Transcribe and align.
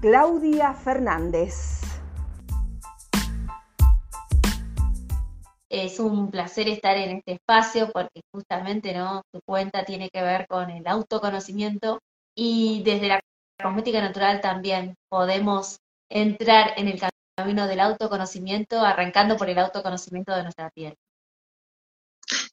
Claudia 0.00 0.74
Fernández. 0.74 1.80
Es 5.70 5.98
un 5.98 6.30
placer 6.30 6.68
estar 6.68 6.96
en 6.98 7.18
este 7.18 7.32
espacio 7.32 7.90
porque 7.92 8.20
justamente 8.30 8.92
¿no? 8.94 9.22
tu 9.32 9.40
cuenta 9.46 9.84
tiene 9.84 10.10
que 10.10 10.22
ver 10.22 10.46
con 10.48 10.70
el 10.70 10.86
autoconocimiento 10.86 12.00
y 12.36 12.82
desde 12.84 13.08
la 13.08 13.20
cosmética 13.60 14.02
natural 14.02 14.42
también 14.42 14.94
podemos 15.08 15.78
entrar 16.10 16.74
en 16.76 16.88
el 16.88 17.00
camino 17.34 17.66
del 17.66 17.80
autoconocimiento 17.80 18.80
arrancando 18.80 19.38
por 19.38 19.48
el 19.48 19.58
autoconocimiento 19.58 20.36
de 20.36 20.42
nuestra 20.42 20.70
piel. 20.70 20.94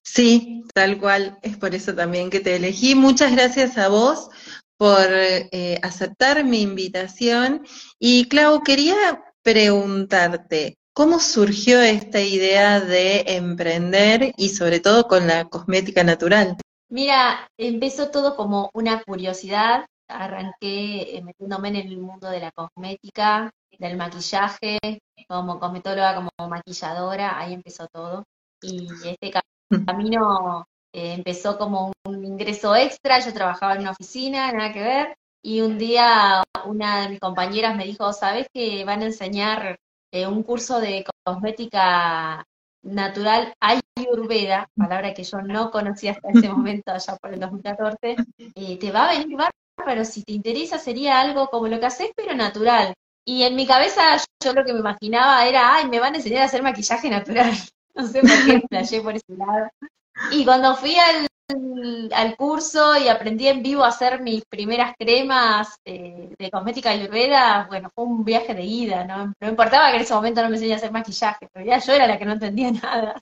Sí, 0.02 0.64
tal 0.74 0.98
cual. 1.00 1.38
Es 1.42 1.58
por 1.58 1.76
eso 1.76 1.94
también 1.94 2.30
que 2.30 2.40
te 2.40 2.56
elegí. 2.56 2.96
Muchas 2.96 3.32
gracias 3.32 3.78
a 3.78 3.90
vos 3.90 4.30
por 4.84 5.08
eh, 5.10 5.80
aceptar 5.82 6.44
mi 6.44 6.62
invitación. 6.62 7.66
Y 8.00 8.28
Clau, 8.28 8.64
quería 8.64 9.24
preguntarte, 9.42 10.76
¿cómo 10.92 11.22
surgió 11.22 11.82
esta 11.82 12.20
idea 12.20 12.82
de 12.82 13.24
emprender 13.28 14.34
y 14.36 14.50
sobre 14.50 14.82
todo 14.82 15.08
con 15.08 15.26
la 15.26 15.46
cosmética 15.46 16.04
natural? 16.04 16.58
Mira, 16.90 17.50
empezó 17.58 18.12
todo 18.12 18.36
como 18.36 18.72
una 18.74 19.02
curiosidad. 19.04 19.86
Arranqué 20.10 21.16
eh, 21.16 21.24
metiéndome 21.24 21.70
en 21.70 21.76
el 21.78 21.98
mundo 21.98 22.30
de 22.30 22.42
la 22.42 22.52
cosmética, 22.52 23.52
del 23.80 23.96
maquillaje, 23.96 24.80
como 25.30 25.62
cosmetóloga, 25.62 26.16
como 26.16 26.50
maquilladora, 26.50 27.40
ahí 27.40 27.54
empezó 27.54 27.88
todo. 27.88 28.26
Y 28.62 28.86
este 29.06 29.32
camino 29.88 30.66
eh, 30.94 31.14
empezó 31.14 31.58
como 31.58 31.92
un 32.06 32.26
ingreso 32.26 32.76
extra, 32.76 33.20
yo 33.20 33.34
trabajaba 33.34 33.74
en 33.74 33.82
una 33.82 33.92
oficina, 33.92 34.52
nada 34.52 34.72
que 34.72 34.82
ver, 34.82 35.16
y 35.42 35.62
un 35.62 35.78
día 35.78 36.44
una 36.66 37.02
de 37.02 37.10
mis 37.10 37.20
compañeras 37.20 37.76
me 37.76 37.86
dijo, 37.86 38.14
¿sabes 38.14 38.48
que 38.54 38.86
van 38.86 39.02
a 39.02 39.06
enseñar 39.06 39.78
eh, 40.12 40.28
un 40.28 40.44
curso 40.44 40.80
de 40.80 41.06
cosmética 41.26 42.46
natural 42.84 43.54
Ayurveda, 43.60 44.68
palabra 44.76 45.14
que 45.14 45.24
yo 45.24 45.42
no 45.42 45.72
conocía 45.72 46.12
hasta 46.12 46.30
ese 46.30 46.50
momento, 46.50 46.92
allá 46.92 47.18
por 47.18 47.34
el 47.34 47.40
2014, 47.40 48.16
eh, 48.56 48.80
te 48.80 48.92
va 48.92 49.10
a 49.10 49.18
venir 49.18 49.38
pero 49.86 50.06
si 50.06 50.24
te 50.24 50.34
interesa 50.34 50.78
sería 50.78 51.20
algo 51.20 51.48
como 51.48 51.68
lo 51.68 51.80
que 51.80 51.88
haces, 51.88 52.12
pero 52.16 52.36
natural. 52.36 52.94
Y 53.26 53.44
en 53.44 53.56
mi 53.56 53.66
cabeza 53.66 54.18
yo 54.44 54.54
lo 54.54 54.64
que 54.64 54.74
me 54.74 54.80
imaginaba 54.80 55.46
era, 55.48 55.76
ay, 55.76 55.90
me 55.90 56.00
van 56.00 56.14
a 56.14 56.18
enseñar 56.18 56.44
a 56.44 56.46
hacer 56.46 56.62
maquillaje 56.62 57.10
natural. 57.10 57.52
No 57.96 58.08
sé 58.08 58.22
por 58.22 58.32
qué 58.48 58.60
flashé 58.68 59.02
por 59.02 59.14
ese 59.14 59.38
lado. 59.38 59.70
Y 60.32 60.46
cuando 60.46 60.76
fui 60.76 60.96
al, 60.96 61.28
al, 62.12 62.36
curso 62.38 62.98
y 62.98 63.08
aprendí 63.08 63.48
en 63.48 63.64
vivo 63.64 63.84
a 63.84 63.90
hacer 63.90 64.22
mis 64.22 64.44
primeras 64.46 64.94
cremas 64.98 65.80
eh, 65.86 66.30
de 66.38 66.52
cosmética 66.52 66.92
ayurveda, 66.92 67.66
bueno, 67.68 67.90
fue 67.94 68.06
un 68.06 68.24
viaje 68.24 68.54
de 68.54 68.64
ida, 68.64 69.06
¿no? 69.06 69.34
No 69.40 69.50
importaba 69.50 69.90
que 69.90 69.98
en 69.98 70.04
ese 70.04 70.14
momento 70.14 70.42
no 70.42 70.50
me 70.50 70.56
enseñara 70.56 70.76
a 70.76 70.78
hacer 70.78 70.92
maquillaje, 70.92 71.48
pero 71.52 71.66
ya 71.66 71.80
yo 71.80 71.94
era 71.94 72.08
la 72.08 72.18
que 72.18 72.26
no 72.26 72.34
entendía 72.34 72.72
nada. 72.84 73.22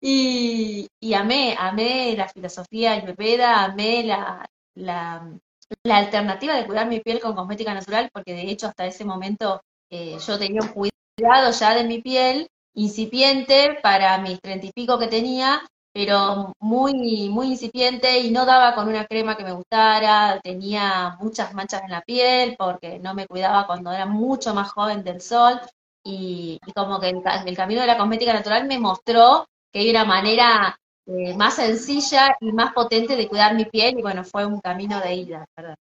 y, 0.00 0.88
y 1.00 1.14
amé, 1.14 1.56
amé 1.58 2.14
la 2.16 2.28
filosofía 2.28 2.92
ayurveda, 2.92 3.64
amé 3.64 4.04
la, 4.04 4.48
la, 4.74 5.38
alternativa 5.84 6.54
de 6.54 6.66
cuidar 6.66 6.88
mi 6.88 7.00
piel 7.00 7.20
con 7.20 7.34
cosmética 7.34 7.74
natural, 7.74 8.10
porque 8.12 8.34
de 8.34 8.50
hecho 8.50 8.66
hasta 8.68 8.86
ese 8.86 9.04
momento 9.04 9.62
eh, 9.90 10.16
yo 10.26 10.38
tenía 10.38 10.60
cuidado 10.72 11.50
ya 11.52 11.74
de 11.74 11.84
mi 11.84 12.00
piel 12.00 12.48
incipiente 12.74 13.78
para 13.82 14.18
mis 14.18 14.40
treinta 14.40 14.66
y 14.66 14.72
pico 14.72 14.98
que 14.98 15.08
tenía, 15.08 15.62
pero 15.92 16.54
muy, 16.58 17.28
muy 17.28 17.48
incipiente 17.48 18.20
y 18.20 18.30
no 18.30 18.46
daba 18.46 18.74
con 18.74 18.88
una 18.88 19.06
crema 19.06 19.36
que 19.36 19.44
me 19.44 19.52
gustara, 19.52 20.40
tenía 20.42 21.16
muchas 21.20 21.52
manchas 21.54 21.82
en 21.84 21.90
la 21.90 22.00
piel 22.02 22.56
porque 22.58 22.98
no 22.98 23.14
me 23.14 23.26
cuidaba 23.26 23.66
cuando 23.66 23.92
era 23.92 24.06
mucho 24.06 24.54
más 24.54 24.72
joven 24.72 25.04
del 25.04 25.20
sol 25.20 25.60
y, 26.04 26.58
como 26.74 26.98
que 26.98 27.10
el, 27.10 27.56
camino 27.56 27.82
de 27.82 27.86
la 27.86 27.98
cosmética 27.98 28.32
natural 28.32 28.66
me 28.66 28.78
mostró 28.78 29.46
que 29.70 29.80
hay 29.80 29.90
una 29.90 30.04
manera 30.04 30.78
eh, 31.06 31.34
más 31.36 31.56
sencilla 31.56 32.36
y 32.40 32.52
más 32.52 32.72
potente 32.72 33.16
de 33.16 33.28
cuidar 33.28 33.54
mi 33.54 33.66
piel 33.66 33.98
y 33.98 34.02
bueno, 34.02 34.24
fue 34.24 34.46
un 34.46 34.60
camino 34.60 35.00
de 35.00 35.14
ida, 35.14 35.44
¿verdad? 35.56 35.76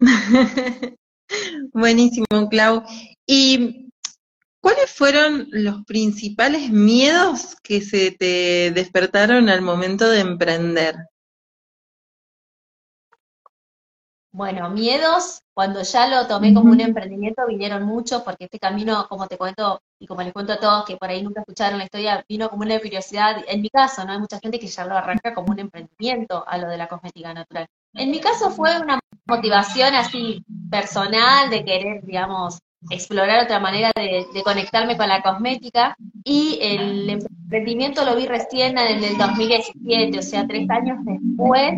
Buenísimo, 1.72 2.26
Clau. 2.50 2.82
Y 3.26 3.85
¿Cuáles 4.66 4.90
fueron 4.90 5.46
los 5.52 5.84
principales 5.84 6.70
miedos 6.70 7.54
que 7.62 7.80
se 7.80 8.10
te 8.10 8.72
despertaron 8.72 9.48
al 9.48 9.62
momento 9.62 10.10
de 10.10 10.18
emprender? 10.18 10.96
Bueno, 14.32 14.68
miedos, 14.70 15.40
cuando 15.54 15.82
ya 15.82 16.08
lo 16.08 16.26
tomé 16.26 16.52
como 16.52 16.72
un 16.72 16.80
emprendimiento, 16.80 17.46
vinieron 17.46 17.84
muchos, 17.84 18.22
porque 18.22 18.46
este 18.46 18.58
camino, 18.58 19.06
como 19.08 19.28
te 19.28 19.38
cuento, 19.38 19.80
y 20.00 20.08
como 20.08 20.22
les 20.22 20.32
cuento 20.32 20.54
a 20.54 20.58
todos 20.58 20.84
que 20.84 20.96
por 20.96 21.10
ahí 21.10 21.22
nunca 21.22 21.42
escucharon 21.42 21.78
la 21.78 21.84
historia, 21.84 22.24
vino 22.28 22.50
como 22.50 22.62
una 22.62 22.80
curiosidad, 22.80 23.44
en 23.46 23.62
mi 23.62 23.70
caso, 23.70 24.04
¿no? 24.04 24.14
Hay 24.14 24.18
mucha 24.18 24.40
gente 24.40 24.58
que 24.58 24.66
ya 24.66 24.84
lo 24.84 24.96
arranca 24.96 25.32
como 25.32 25.52
un 25.52 25.60
emprendimiento 25.60 26.44
a 26.44 26.58
lo 26.58 26.66
de 26.68 26.76
la 26.76 26.88
cosmética 26.88 27.32
natural. 27.32 27.68
En 27.94 28.10
mi 28.10 28.18
caso 28.18 28.50
fue 28.50 28.76
una 28.80 28.98
motivación 29.26 29.94
así 29.94 30.44
personal 30.68 31.50
de 31.50 31.64
querer, 31.64 32.02
digamos, 32.04 32.58
explorar 32.90 33.44
otra 33.44 33.58
manera 33.58 33.90
de, 33.94 34.26
conectarme 34.44 34.96
con 34.96 35.08
la 35.08 35.22
cosmética. 35.22 35.96
Y 36.24 36.58
el 36.60 37.08
emprendimiento 37.08 38.04
lo 38.04 38.16
vi 38.16 38.26
recién 38.26 38.76
en 38.78 39.02
el 39.02 39.16
2017, 39.16 40.18
o 40.18 40.22
sea, 40.22 40.46
tres 40.46 40.68
años 40.70 40.98
después 41.04 41.74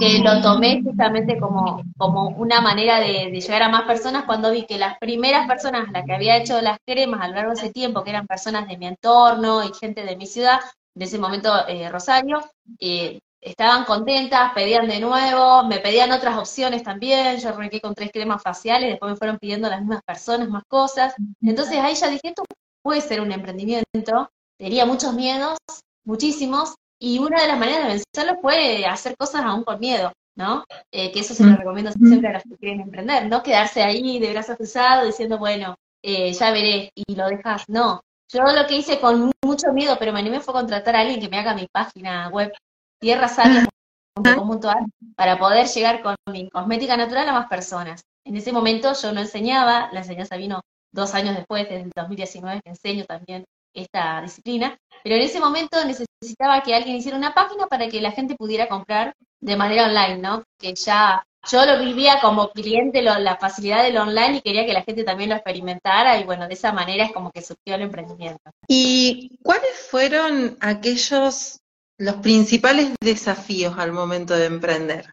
que 0.00 0.18
lo 0.18 0.40
tomé 0.42 0.82
justamente 0.82 1.38
como, 1.38 1.82
como 1.96 2.28
una 2.30 2.60
manera 2.60 3.00
de, 3.00 3.30
llegar 3.30 3.62
a 3.62 3.68
más 3.68 3.82
personas 3.82 4.24
cuando 4.24 4.50
vi 4.50 4.64
que 4.64 4.78
las 4.78 4.98
primeras 4.98 5.46
personas 5.46 5.88
las 5.92 6.04
que 6.04 6.12
había 6.12 6.36
hecho 6.36 6.60
las 6.60 6.78
cremas 6.84 7.20
a 7.20 7.28
lo 7.28 7.34
largo 7.34 7.50
de 7.52 7.60
ese 7.60 7.72
tiempo, 7.72 8.02
que 8.02 8.10
eran 8.10 8.26
personas 8.26 8.66
de 8.68 8.76
mi 8.76 8.86
entorno 8.86 9.62
y 9.64 9.72
gente 9.78 10.04
de 10.04 10.16
mi 10.16 10.26
ciudad, 10.26 10.60
de 10.94 11.04
ese 11.04 11.18
momento 11.18 11.52
eh, 11.68 11.88
Rosario, 11.90 12.40
eh, 12.80 13.20
estaban 13.48 13.84
contentas, 13.84 14.52
pedían 14.54 14.88
de 14.88 15.00
nuevo, 15.00 15.64
me 15.64 15.78
pedían 15.78 16.12
otras 16.12 16.36
opciones 16.36 16.82
también, 16.82 17.38
yo 17.38 17.48
arranqué 17.48 17.80
con 17.80 17.94
tres 17.94 18.10
cremas 18.12 18.42
faciales, 18.42 18.90
después 18.90 19.12
me 19.12 19.16
fueron 19.16 19.38
pidiendo 19.38 19.68
las 19.68 19.80
mismas 19.80 20.02
personas 20.02 20.48
más 20.48 20.64
cosas, 20.68 21.14
entonces 21.40 21.78
ahí 21.78 21.94
ya 21.94 22.08
dije, 22.08 22.28
esto 22.28 22.44
puede 22.82 23.00
ser 23.00 23.20
un 23.20 23.32
emprendimiento, 23.32 24.30
tenía 24.58 24.86
muchos 24.86 25.14
miedos, 25.14 25.56
muchísimos, 26.04 26.74
y 27.00 27.18
una 27.18 27.40
de 27.40 27.48
las 27.48 27.58
maneras 27.58 27.82
de 27.84 28.02
vencerlo 28.14 28.40
fue 28.40 28.84
hacer 28.84 29.16
cosas 29.16 29.42
aún 29.42 29.64
con 29.64 29.78
miedo, 29.78 30.12
¿no? 30.36 30.64
Eh, 30.92 31.12
que 31.12 31.20
eso 31.20 31.34
se 31.34 31.44
lo 31.44 31.56
recomiendo 31.56 31.92
siempre 31.92 32.28
a 32.28 32.34
los 32.34 32.42
que 32.42 32.56
quieren 32.56 32.80
emprender, 32.80 33.26
no 33.26 33.42
quedarse 33.42 33.82
ahí 33.82 34.18
de 34.18 34.32
brazos 34.32 34.56
cruzados 34.56 35.06
diciendo, 35.06 35.38
bueno, 35.38 35.76
eh, 36.02 36.32
ya 36.32 36.50
veré, 36.50 36.90
y 36.94 37.14
lo 37.14 37.28
dejas, 37.28 37.64
no. 37.68 38.00
Yo 38.30 38.42
lo 38.42 38.66
que 38.66 38.76
hice 38.76 39.00
con 39.00 39.32
mucho 39.42 39.72
miedo, 39.72 39.96
pero 39.98 40.12
me 40.12 40.18
animé 40.18 40.40
fue 40.40 40.52
contratar 40.52 40.94
a 40.96 41.00
alguien 41.00 41.20
que 41.20 41.28
me 41.28 41.38
haga 41.38 41.54
mi 41.54 41.66
página 41.72 42.28
web 42.28 42.52
tierrasabia.com.ar 43.00 44.84
para 45.16 45.38
poder 45.38 45.66
llegar 45.66 46.02
con 46.02 46.16
mi 46.30 46.48
cosmética 46.50 46.96
natural 46.96 47.28
a 47.28 47.32
más 47.32 47.48
personas. 47.48 48.02
En 48.24 48.36
ese 48.36 48.52
momento 48.52 48.92
yo 49.00 49.12
no 49.12 49.20
enseñaba, 49.20 49.88
la 49.92 50.00
enseñanza 50.00 50.36
vino 50.36 50.60
dos 50.92 51.14
años 51.14 51.36
después, 51.36 51.64
desde 51.68 51.82
el 51.82 51.92
2019 51.94 52.60
que 52.62 52.70
enseño 52.70 53.04
también 53.04 53.44
esta 53.74 54.20
disciplina, 54.22 54.76
pero 55.04 55.16
en 55.16 55.22
ese 55.22 55.40
momento 55.40 55.76
necesitaba 55.84 56.62
que 56.62 56.74
alguien 56.74 56.96
hiciera 56.96 57.16
una 57.16 57.34
página 57.34 57.66
para 57.66 57.88
que 57.88 58.00
la 58.00 58.12
gente 58.12 58.34
pudiera 58.34 58.68
comprar 58.68 59.14
de 59.40 59.56
manera 59.56 59.86
online, 59.86 60.18
¿no? 60.18 60.44
Que 60.58 60.74
ya 60.74 61.24
yo 61.50 61.64
lo 61.64 61.78
vivía 61.78 62.20
como 62.20 62.50
cliente, 62.50 63.00
la 63.02 63.36
facilidad 63.36 63.82
del 63.82 63.96
online 63.96 64.38
y 64.38 64.40
quería 64.40 64.66
que 64.66 64.72
la 64.72 64.82
gente 64.82 65.04
también 65.04 65.30
lo 65.30 65.36
experimentara 65.36 66.18
y 66.18 66.24
bueno, 66.24 66.48
de 66.48 66.54
esa 66.54 66.72
manera 66.72 67.04
es 67.04 67.12
como 67.12 67.30
que 67.30 67.42
surgió 67.42 67.76
el 67.76 67.82
emprendimiento. 67.82 68.50
¿Y 68.66 69.38
cuáles 69.42 69.88
fueron 69.90 70.56
aquellos 70.60 71.60
los 71.98 72.16
principales 72.16 72.94
desafíos 73.00 73.76
al 73.76 73.92
momento 73.92 74.34
de 74.34 74.46
emprender. 74.46 75.12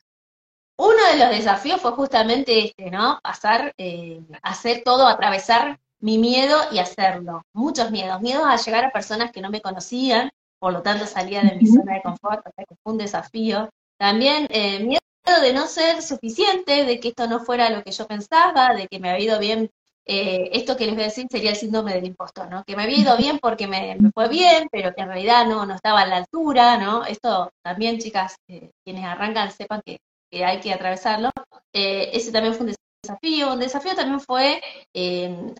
Uno 0.77 1.05
de 1.11 1.19
los 1.19 1.29
desafíos 1.29 1.81
fue 1.81 1.91
justamente 1.91 2.65
este, 2.65 2.91
¿no? 2.91 3.19
Pasar, 3.23 3.73
eh, 3.77 4.21
hacer 4.43 4.83
todo, 4.83 5.07
atravesar 5.07 5.79
mi 5.99 6.17
miedo 6.17 6.57
y 6.71 6.79
hacerlo. 6.79 7.43
Muchos 7.53 7.91
miedos. 7.91 8.21
Miedos 8.21 8.45
a 8.45 8.57
llegar 8.57 8.85
a 8.85 8.91
personas 8.91 9.31
que 9.31 9.41
no 9.41 9.49
me 9.49 9.61
conocían, 9.61 10.29
por 10.59 10.73
lo 10.73 10.83
tanto 10.83 11.07
salía 11.07 11.41
de 11.41 11.55
mi 11.55 11.65
zona 11.65 11.95
de 11.95 12.01
confort, 12.01 12.45
o 12.45 12.51
sea 12.55 12.65
que 12.65 12.75
fue 12.83 12.93
un 12.93 12.99
desafío. 12.99 13.69
También 13.97 14.47
eh, 14.49 14.79
miedo 14.83 15.01
de 15.41 15.53
no 15.53 15.67
ser 15.67 16.01
suficiente, 16.01 16.83
de 16.83 16.99
que 16.99 17.09
esto 17.09 17.27
no 17.27 17.39
fuera 17.39 17.69
lo 17.69 17.83
que 17.83 17.91
yo 17.91 18.05
pensaba, 18.05 18.75
de 18.75 18.87
que 18.87 18.99
me 18.99 19.09
había 19.09 19.25
ido 19.25 19.39
bien 19.39 19.71
eh, 20.07 20.49
esto 20.53 20.77
que 20.77 20.85
les 20.85 20.93
voy 20.93 21.03
a 21.03 21.07
decir 21.07 21.25
sería 21.31 21.49
el 21.49 21.55
síndrome 21.55 21.93
del 21.93 22.05
impostor, 22.05 22.47
¿no? 22.49 22.63
Que 22.63 22.75
me 22.75 22.83
había 22.83 22.99
ido 22.99 23.17
bien 23.17 23.39
porque 23.39 23.67
me, 23.67 23.97
fue 24.13 24.29
bien, 24.29 24.67
pero 24.71 24.93
que 24.93 25.01
en 25.01 25.07
realidad 25.07 25.47
no, 25.47 25.65
no 25.65 25.73
estaba 25.73 26.01
a 26.01 26.05
la 26.05 26.17
altura, 26.17 26.77
¿no? 26.77 27.05
Esto 27.05 27.51
también, 27.63 27.97
chicas, 27.97 28.35
eh, 28.47 28.71
quienes 28.83 29.03
arrancan 29.05 29.51
sepan 29.51 29.81
que, 29.83 29.99
hay 30.43 30.59
que 30.59 30.73
atravesarlo. 30.73 31.31
Eh, 31.73 32.09
ese 32.13 32.31
también 32.31 32.53
fue 32.53 32.67
un 32.67 32.75
desafío. 33.01 33.53
Un 33.53 33.59
desafío 33.59 33.95
también 33.95 34.19
fue 34.19 34.61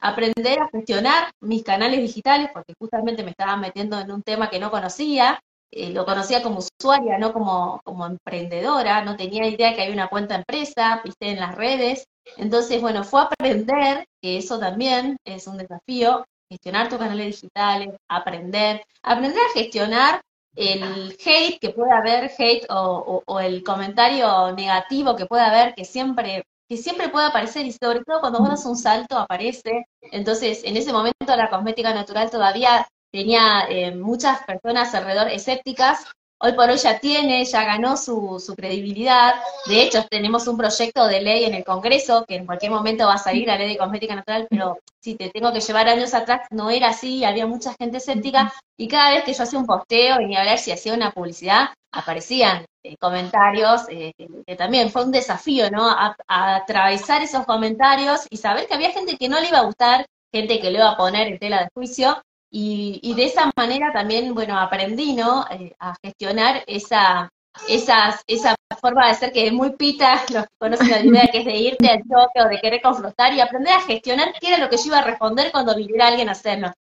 aprender 0.02 0.60
a 0.60 0.70
gestionar 0.70 1.32
mis 1.42 1.64
canales 1.64 2.02
digitales, 2.02 2.50
porque 2.54 2.74
justamente 2.80 3.24
me 3.24 3.32
estaba 3.32 3.58
metiendo 3.58 4.00
en 4.00 4.12
un 4.12 4.22
tema 4.22 4.50
que 4.50 4.60
no 4.60 4.70
conocía, 4.70 5.40
lo 5.72 6.06
conocía 6.06 6.44
como 6.44 6.60
usuaria, 6.60 7.18
no 7.18 7.34
como, 7.34 7.82
como 7.84 8.06
emprendedora, 8.06 9.04
no 9.04 9.16
tenía 9.16 9.48
idea 9.48 9.74
que 9.76 9.82
había 9.84 9.94
una 9.94 10.08
cuenta 10.08 10.36
empresa, 10.36 11.02
viste 11.04 11.30
en 11.30 11.40
las 11.40 11.56
redes. 11.56 12.06
Entonces, 12.38 12.82
bueno, 12.82 13.04
fue 13.04 13.22
aprender, 13.22 14.06
que 14.22 14.38
eso 14.38 14.60
también 14.60 15.18
es 15.26 15.48
un 15.48 15.58
desafío, 15.58 16.26
gestionar 16.50 16.90
tus 16.90 17.00
canales 17.00 17.42
digitales, 17.42 17.90
aprender, 18.08 18.84
aprender 19.04 19.42
a 19.42 19.54
gestionar 19.54 20.22
el 20.56 21.18
hate 21.24 21.60
que 21.60 21.70
puede 21.70 21.92
haber, 21.92 22.32
hate 22.38 22.66
o, 22.70 23.24
o, 23.26 23.40
el 23.40 23.64
comentario 23.64 24.52
negativo 24.54 25.16
que 25.16 25.26
puede 25.26 25.44
haber, 25.44 25.76
que 25.76 25.84
siempre, 25.86 26.44
que 26.70 26.78
siempre 26.78 27.10
puede 27.10 27.28
aparecer 27.28 27.66
y 27.66 27.74
sobre 27.74 28.04
todo 28.04 28.22
cuando 28.22 28.40
vos 28.40 28.50
das 28.50 28.66
un 28.66 28.78
salto 28.78 29.18
aparece. 29.18 29.86
Entonces, 30.02 30.64
en 30.64 30.78
ese 30.78 30.94
momento 30.94 31.36
la 31.36 31.50
cosmética 31.50 31.94
natural 31.94 32.30
todavía 32.30 32.88
tenía 33.12 33.66
eh, 33.70 33.96
muchas 33.96 34.44
personas 34.44 34.94
alrededor 34.94 35.30
escépticas, 35.30 36.06
hoy 36.46 36.54
por 36.54 36.70
hoy 36.70 36.78
ya 36.78 37.00
tiene, 37.00 37.44
ya 37.44 37.64
ganó 37.64 37.98
su, 37.98 38.54
credibilidad. 38.56 39.34
De 39.66 39.82
hecho, 39.82 40.06
tenemos 40.10 40.48
un 40.48 40.58
proyecto 40.58 41.08
de 41.08 41.22
ley 41.22 41.46
en 41.46 41.56
el 41.56 41.64
Congreso 41.64 42.24
que 42.28 42.36
en 42.36 42.46
cualquier 42.46 42.72
momento 42.72 43.08
va 43.08 43.16
a 43.16 43.18
salir 43.18 43.48
la 43.48 43.58
ley 43.58 43.70
de 43.70 43.78
cosmética 43.78 44.16
natural, 44.16 44.46
pero 44.50 44.78
si 45.02 45.16
te 45.16 45.30
tengo 45.30 45.52
que 45.52 45.60
llevar 45.60 45.88
años 45.88 46.14
atrás, 46.14 46.42
no 46.52 46.70
era 46.70 46.90
así, 46.90 47.26
había 47.26 47.48
mucha 47.48 47.74
gente 47.80 47.98
escéptica 47.98 48.54
y 48.78 48.88
cada 48.88 49.12
vez 49.12 49.24
que 49.24 49.34
yo 49.34 49.44
hacía 49.44 49.60
un 49.60 49.66
posteo 49.66 50.22
y 50.22 50.36
a 50.36 50.44
ver 50.44 50.60
si 50.60 50.72
hacía 50.72 50.94
una 50.94 51.12
publicidad, 51.12 51.70
aparecían 51.92 52.66
eh, 52.84 52.96
comentarios, 52.98 53.82
eh, 53.90 54.14
que 54.46 54.56
también 54.56 54.92
fue 54.92 55.04
un 55.04 55.12
desafío, 55.12 55.72
¿no? 55.72 55.90
A, 55.90 56.16
a 56.28 56.58
atravesar 56.58 57.24
esos 57.24 57.46
comentarios 57.46 58.28
y 58.30 58.38
saber 58.38 58.68
que 58.68 58.76
había 58.76 58.92
gente 58.92 59.18
que 59.18 59.30
no 59.30 59.40
le 59.40 59.48
iba 59.48 59.60
a 59.60 59.66
gustar, 59.66 60.06
gente 60.32 60.60
que 60.60 60.70
le 60.70 60.78
iba 60.78 60.92
a 60.92 60.98
poner 60.98 61.28
en 61.28 61.40
tela 61.40 61.62
de 61.62 61.70
juicio, 61.74 62.22
y, 62.58 63.14
de 63.16 63.26
esa 63.26 63.52
manera 63.58 63.92
también, 63.92 64.34
bueno, 64.34 64.58
aprendí, 64.58 65.14
¿no? 65.14 65.46
Eh, 65.52 65.76
a 65.78 65.94
gestionar 66.02 66.64
esa, 66.68 67.30
esa 67.68 68.56
forma 68.80 69.10
de 69.10 69.16
ser 69.16 69.34
que 69.34 69.48
es 69.48 69.52
muy 69.52 69.72
pita, 69.72 70.24
los 70.34 70.46
conocen 70.58 70.90
la 70.90 71.02
idea 71.02 71.30
que 71.30 71.40
es 71.40 71.46
de 71.46 71.56
irte 71.58 71.90
al 71.90 72.00
choque 72.04 72.42
o 72.42 72.48
de 72.48 72.60
querer 72.62 72.82
confrontar 72.82 73.34
y 73.34 73.42
aprender 73.42 73.74
a 73.74 73.82
gestionar 73.82 74.34
qué 74.40 74.48
era 74.48 74.58
lo 74.58 74.70
que 74.70 74.78
yo 74.78 74.86
iba 74.86 75.00
a 75.00 75.04
responder 75.04 75.52
cuando 75.52 75.76
viniera 75.76 76.08
alguien 76.08 76.30
a 76.30 76.32
hacerlo. 76.32 76.72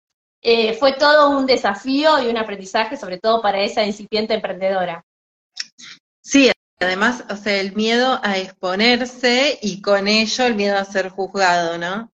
Eh, 0.42 0.74
fue 0.76 0.94
todo 0.94 1.38
un 1.38 1.46
desafío 1.46 2.22
y 2.24 2.28
un 2.28 2.38
aprendizaje, 2.38 2.96
sobre 2.96 3.20
todo 3.20 3.42
para 3.42 3.60
esa 3.60 3.84
incipiente 3.84 4.34
emprendedora. 4.34 5.04
Sí, 6.22 6.52
además, 6.80 7.26
o 7.30 7.36
sea, 7.36 7.60
el 7.60 7.76
miedo 7.76 8.22
a 8.24 8.38
exponerse 8.38 9.60
y 9.62 9.82
con 9.82 10.08
ello 10.08 10.46
el 10.46 10.56
miedo 10.56 10.78
a 10.78 10.86
ser 10.86 11.10
juzgado, 11.10 11.78
¿no? 11.78 12.10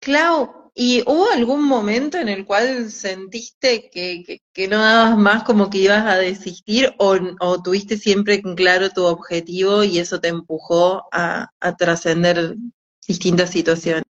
Clau, 0.00 0.59
¿Y 0.74 1.02
hubo 1.02 1.28
algún 1.30 1.64
momento 1.64 2.18
en 2.18 2.28
el 2.28 2.46
cual 2.46 2.90
sentiste 2.90 3.90
que, 3.90 4.68
no 4.68 4.78
dabas 4.78 5.18
más, 5.18 5.44
como 5.44 5.68
que 5.70 5.78
ibas 5.78 6.06
a 6.06 6.16
desistir, 6.16 6.94
o, 6.98 7.62
tuviste 7.62 7.96
siempre 7.96 8.40
claro 8.40 8.90
tu 8.90 9.04
objetivo 9.04 9.82
y 9.84 9.98
eso 9.98 10.20
te 10.20 10.28
empujó 10.28 11.04
a, 11.12 11.50
trascender 11.76 12.56
distintas 13.06 13.50
situaciones? 13.50 14.04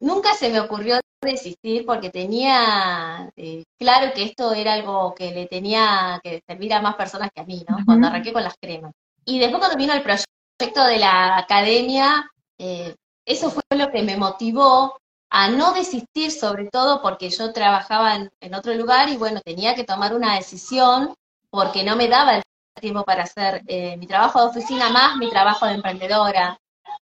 Nunca 0.00 0.34
se 0.34 0.50
me 0.50 0.60
ocurrió 0.60 1.00
desistir 1.22 1.84
porque 1.86 2.10
tenía 2.10 3.32
eh, 3.36 3.64
claro 3.78 4.12
que 4.14 4.24
esto 4.24 4.52
era 4.52 4.74
algo 4.74 5.14
que 5.14 5.32
le 5.32 5.46
tenía 5.46 6.20
que 6.22 6.42
servir 6.46 6.72
a 6.74 6.82
más 6.82 6.94
personas 6.94 7.30
que 7.34 7.40
a 7.40 7.44
mí, 7.44 7.64
¿no? 7.68 7.78
Cuando 7.84 8.06
arranqué 8.06 8.32
con 8.32 8.44
las 8.44 8.54
cremas. 8.60 8.92
Y 9.24 9.38
después 9.38 9.58
cuando 9.58 9.76
vino 9.76 9.92
el 9.92 10.02
proyecto 10.02 10.84
de 10.84 10.98
la 10.98 11.38
academia, 11.38 12.30
eh, 12.58 12.94
eso 13.24 13.50
fue 13.50 13.62
lo 13.70 13.90
que 13.90 14.02
me 14.02 14.16
motivó 14.16 14.96
a 15.38 15.50
no 15.50 15.74
desistir, 15.74 16.32
sobre 16.32 16.70
todo 16.70 17.02
porque 17.02 17.28
yo 17.28 17.52
trabajaba 17.52 18.16
en, 18.40 18.54
otro 18.54 18.72
lugar 18.72 19.10
y 19.10 19.18
bueno, 19.18 19.42
tenía 19.42 19.74
que 19.74 19.84
tomar 19.84 20.14
una 20.14 20.36
decisión 20.36 21.14
porque 21.50 21.84
no 21.84 21.94
me 21.94 22.08
daba 22.08 22.36
el 22.36 22.42
tiempo 22.80 23.04
para 23.04 23.24
hacer 23.24 23.60
eh, 23.66 23.98
mi 23.98 24.06
trabajo 24.06 24.40
de 24.40 24.46
oficina 24.46 24.88
más 24.88 25.18
mi 25.18 25.28
trabajo 25.28 25.66
de 25.66 25.74
emprendedora. 25.74 26.58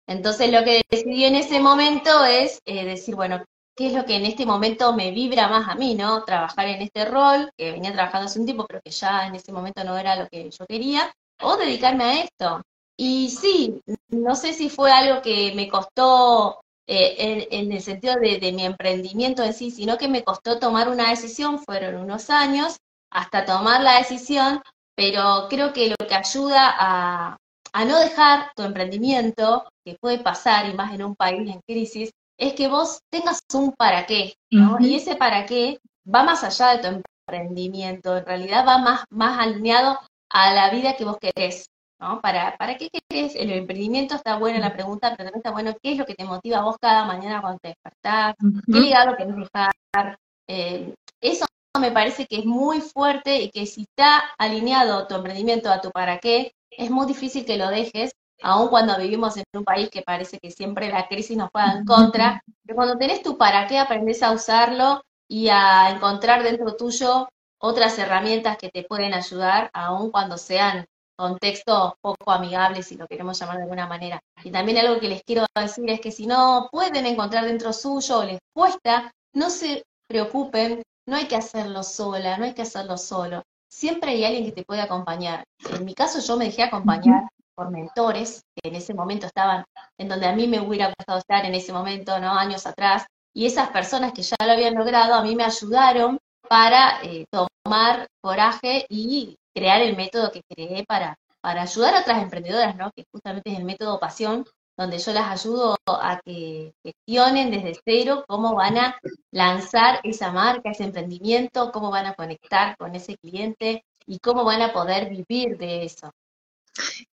Entonces 0.06 0.52
lo 0.52 0.64
que 0.64 0.84
decidí 0.92 1.26
en 1.26 1.38
ese 1.38 1.60
momento 1.60 2.24
es 2.24 2.62
eh, 2.66 2.86
decir, 2.86 3.16
bueno, 3.16 3.44
¿qué 3.76 3.88
es 3.88 3.94
lo 3.94 4.06
que 4.06 4.18
en 4.18 4.28
este 4.28 4.46
momento 4.46 4.94
me 4.94 5.10
vibra 5.10 5.48
más 5.48 5.68
a 5.68 5.74
mí, 5.74 5.96
no? 5.96 6.24
Trabajar 6.24 6.68
en 6.68 6.84
este 6.84 7.06
rol, 7.06 7.52
que 7.58 7.72
venía 7.72 7.94
trabajando 7.94 8.28
hace 8.28 8.40
un 8.40 8.46
tiempo, 8.46 8.68
pero 8.68 8.80
que 8.84 8.92
ya 8.92 9.26
en 9.26 9.34
ese 9.34 9.52
momento 9.52 9.84
no 9.84 9.98
era 9.98 10.16
lo 10.16 10.28
que 10.28 10.52
yo 10.52 10.68
quería, 10.68 11.12
o 11.42 11.58
dedicarme 11.58 12.04
a 12.04 12.24
esto. 12.26 12.62
Y 12.96 13.30
sí, 13.32 13.82
no 14.10 14.36
sé 14.36 14.54
si 14.54 14.70
fue 14.70 14.92
algo 14.92 15.20
que 15.24 15.52
me 15.56 15.68
costó 15.68 16.60
eh, 16.92 17.48
en, 17.52 17.72
el 17.72 17.82
sentido 17.84 18.16
de, 18.16 18.52
mi 18.52 18.66
emprendimiento 18.66 19.44
en 19.44 19.54
sí, 19.54 19.70
sino 19.70 20.00
que 20.00 20.08
me 20.08 20.24
costó 20.24 20.58
tomar 20.58 20.90
una 20.90 21.12
decisión, 21.12 21.60
fueron 21.60 21.98
unos 21.98 22.32
años 22.32 22.78
hasta 23.12 23.46
tomar 23.46 23.84
la 23.84 24.00
decisión, 24.00 24.60
pero 24.96 25.46
creo 25.52 25.72
que 25.72 25.90
lo 25.90 25.96
que 26.08 26.16
ayuda 26.16 26.74
a, 26.80 27.38
no 27.86 28.00
dejar 28.00 28.52
tu 28.56 28.64
emprendimiento, 28.64 29.70
que 29.86 29.98
puede 30.02 30.18
pasar 30.18 30.68
y 30.68 30.74
más 30.74 30.92
en 30.92 31.04
un 31.04 31.16
país 31.16 31.48
en 31.48 31.62
crisis, 31.68 32.10
es 32.40 32.54
que 32.54 32.68
vos 32.68 33.02
tengas 33.12 33.42
un 33.54 33.72
para 33.74 34.08
qué, 34.08 34.34
¿no? 34.50 34.78
Y 34.80 34.96
ese 34.96 35.16
para 35.16 35.46
qué 35.46 35.78
va 36.12 36.24
más 36.24 36.44
allá 36.44 36.76
de 36.76 36.80
tu 36.80 37.04
emprendimiento, 37.28 38.18
en 38.18 38.26
realidad 38.26 38.66
va 38.66 38.80
más, 38.80 39.06
más 39.12 39.38
alineado 39.38 40.00
a 40.32 40.54
la 40.56 40.72
vida 40.72 40.96
que 40.96 41.06
vos 41.06 41.18
querés. 41.22 41.70
¿No? 42.00 42.22
¿Para, 42.22 42.58
¿Para 42.58 42.78
qué 42.78 42.90
querés? 42.90 43.36
El 43.36 43.52
emprendimiento 43.52 44.16
está 44.16 44.38
buena 44.38 44.60
la 44.60 44.74
pregunta, 44.74 45.10
pero 45.10 45.30
también 45.30 45.38
está 45.38 45.52
bueno 45.52 45.76
qué 45.82 45.94
es 45.94 45.98
lo 45.98 46.06
que 46.06 46.16
te 46.16 46.26
motiva 46.26 46.60
a 46.60 46.64
vos 46.64 46.78
cada 46.80 47.06
mañana 47.06 47.42
cuando 47.42 47.60
te 47.60 47.70
despertás, 47.70 48.36
qué 48.72 48.80
legado 48.80 49.16
querés 49.16 49.36
dejar. 49.36 50.18
Eh, 50.48 50.94
eso 51.22 51.46
me 51.80 51.92
parece 51.92 52.26
que 52.26 52.40
es 52.40 52.46
muy 52.46 52.82
fuerte 52.82 53.42
y 53.42 53.52
que 53.52 53.66
si 53.66 53.82
está 53.82 54.24
alineado 54.38 55.08
tu 55.08 55.16
emprendimiento 55.16 55.70
a 55.70 55.82
tu 55.82 55.92
para 55.92 56.20
qué, 56.20 56.54
es 56.72 56.90
muy 56.90 57.06
difícil 57.06 57.46
que 57.46 57.58
lo 57.58 57.70
dejes, 57.70 58.12
aun 58.42 58.70
cuando 58.70 58.98
vivimos 58.98 59.38
en 59.38 59.44
un 59.54 59.64
país 59.64 59.90
que 59.90 60.02
parece 60.02 60.40
que 60.40 60.52
siempre 60.52 60.90
la 60.90 61.08
crisis 61.08 61.38
nos 61.38 61.50
juega 61.52 61.74
en 61.74 61.86
contra, 61.86 62.42
pero 62.64 62.76
cuando 62.76 62.98
tenés 62.98 63.22
tu 63.22 63.38
para 63.38 63.68
qué, 63.68 63.78
aprendes 63.78 64.24
a 64.24 64.32
usarlo 64.32 65.04
y 65.28 65.50
a 65.50 65.90
encontrar 65.92 66.44
dentro 66.44 66.76
tuyo 66.76 67.28
otras 67.60 68.00
herramientas 68.00 68.58
que 68.58 68.70
te 68.70 68.84
pueden 68.84 69.14
ayudar, 69.14 69.70
aun 69.74 70.12
cuando 70.12 70.38
sean 70.38 70.86
contextos 71.20 71.96
poco 72.02 72.32
amigables, 72.32 72.88
si 72.88 72.96
lo 72.96 73.06
queremos 73.06 73.38
llamar 73.38 73.58
de 73.58 73.64
alguna 73.64 73.88
manera. 73.88 74.22
Y 74.42 74.52
también 74.52 74.78
algo 74.78 75.02
que 75.02 75.10
les 75.10 75.22
quiero 75.24 75.46
decir 75.54 75.90
es 75.90 76.00
que 76.00 76.12
si 76.12 76.26
no 76.26 76.70
pueden 76.72 77.06
encontrar 77.06 77.44
dentro 77.44 77.74
suyo 77.74 78.20
o 78.20 78.24
les 78.24 78.40
cuesta, 78.56 79.12
no 79.34 79.50
se 79.50 79.84
preocupen, 80.08 80.82
no 81.06 81.18
hay 81.18 81.28
que 81.28 81.36
hacerlo 81.36 81.84
sola, 81.84 82.38
no 82.38 82.46
hay 82.46 82.54
que 82.54 82.62
hacerlo 82.62 82.98
solo. 82.98 83.44
Siempre 83.70 84.12
hay 84.12 84.24
alguien 84.24 84.46
que 84.46 84.54
te 84.54 84.64
puede 84.64 84.82
acompañar. 84.82 85.44
En 85.74 85.84
mi 85.84 85.94
caso 85.94 86.22
yo 86.22 86.38
me 86.38 86.46
dejé 86.46 86.64
acompañar 86.64 87.28
por 87.54 87.70
mentores 87.70 88.42
que 88.56 88.70
en 88.70 88.76
ese 88.76 88.94
momento 88.94 89.26
estaban 89.26 89.66
en 89.98 90.08
donde 90.08 90.26
a 90.26 90.34
mí 90.34 90.48
me 90.48 90.62
hubiera 90.62 90.88
gustado 90.88 91.20
estar 91.20 91.46
en 91.46 91.54
ese 91.54 91.74
momento, 91.74 92.18
¿no? 92.20 92.32
Años 92.32 92.66
atrás. 92.66 93.06
Y 93.36 93.46
esas 93.46 93.70
personas 93.72 94.14
que 94.14 94.22
ya 94.22 94.38
lo 94.46 94.54
habían 94.54 94.76
logrado 94.76 95.14
a 95.16 95.22
mí 95.22 95.36
me 95.36 95.44
ayudaron 95.44 96.18
para 96.48 97.04
eh, 97.04 97.26
tomar 97.30 98.08
coraje 98.22 98.86
y 98.88 99.36
crear 99.60 99.82
el 99.82 99.98
método 99.98 100.32
que 100.32 100.42
creé 100.48 100.86
para, 100.86 101.18
para 101.42 101.64
ayudar 101.64 101.94
a 101.96 102.02
otras 102.02 102.24
emprendedoras, 102.24 102.78
¿no? 102.78 102.92
que 102.96 103.04
justamente 103.12 103.52
es 103.52 103.58
el 103.58 103.66
método 103.66 104.00
Pasión, 104.00 104.46
donde 104.78 104.98
yo 104.98 105.12
las 105.12 105.30
ayudo 105.30 105.76
a 105.86 106.22
que 106.24 106.72
gestionen 106.82 107.52
desde 107.52 107.78
cero 107.84 108.24
cómo 108.26 108.56
van 108.56 108.78
a 108.78 108.98
lanzar 109.32 110.00
esa 110.04 110.32
marca, 110.32 110.72
ese 110.72 110.86
emprendimiento, 110.86 111.72
cómo 111.74 111.92
van 111.92 112.06
a 112.06 112.14
conectar 112.14 112.78
con 112.78 112.96
ese 112.96 113.18
cliente 113.18 113.84
y 114.08 114.20
cómo 114.20 114.46
van 114.46 114.62
a 114.62 114.72
poder 114.72 115.10
vivir 115.10 115.58
de 115.58 115.84
eso. 115.84 116.10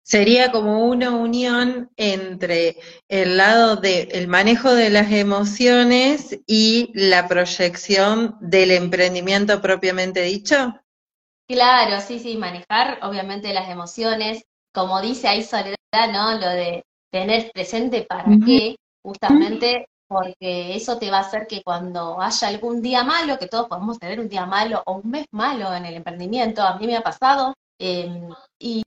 Sería 0.05 0.53
como 0.53 0.85
una 0.85 1.11
unión 1.11 1.91
entre 1.97 2.77
el 3.09 3.37
lado 3.37 3.75
del 3.75 4.29
manejo 4.29 4.73
de 4.73 4.91
las 4.91 5.11
emociones 5.11 6.39
y 6.47 6.93
la 6.95 7.27
proyección 7.27 8.37
del 8.41 8.71
emprendimiento 8.71 9.61
propiamente 9.61 10.23
dicho. 10.23 10.73
Claro, 11.49 12.01
sí, 12.01 12.19
sí, 12.19 12.37
manejar 12.37 12.99
obviamente 13.03 13.55
las 13.55 13.69
emociones, 13.69 14.45
como 14.75 15.01
dice 15.01 15.29
ahí 15.29 15.43
Soledad, 15.43 15.77
¿no? 16.13 16.33
Lo 16.39 16.49
de 16.49 16.85
tener 17.13 17.51
presente 17.53 18.03
para 18.03 18.25
qué, 18.45 18.77
justamente 19.03 19.87
porque 20.09 20.77
eso 20.77 20.99
te 20.99 21.11
va 21.11 21.19
a 21.19 21.21
hacer 21.21 21.47
que 21.47 21.63
cuando 21.63 22.21
haya 22.21 22.49
algún 22.49 22.83
día 22.83 23.05
malo, 23.05 23.39
que 23.39 23.49
todos 23.49 23.69
podemos 23.69 23.99
tener 23.99 24.21
un 24.21 24.29
día 24.29 24.47
malo 24.47 24.83
o 24.87 24.97
un 24.97 25.11
mes 25.11 25.27
malo 25.33 25.73
en 25.75 25.85
el 25.85 25.95
emprendimiento, 25.95 26.63
a 26.63 26.77
mí 26.79 26.87
me 26.87 26.97
ha 26.97 27.03
pasado, 27.03 27.55
em, 27.79 28.29
y, 28.59 28.83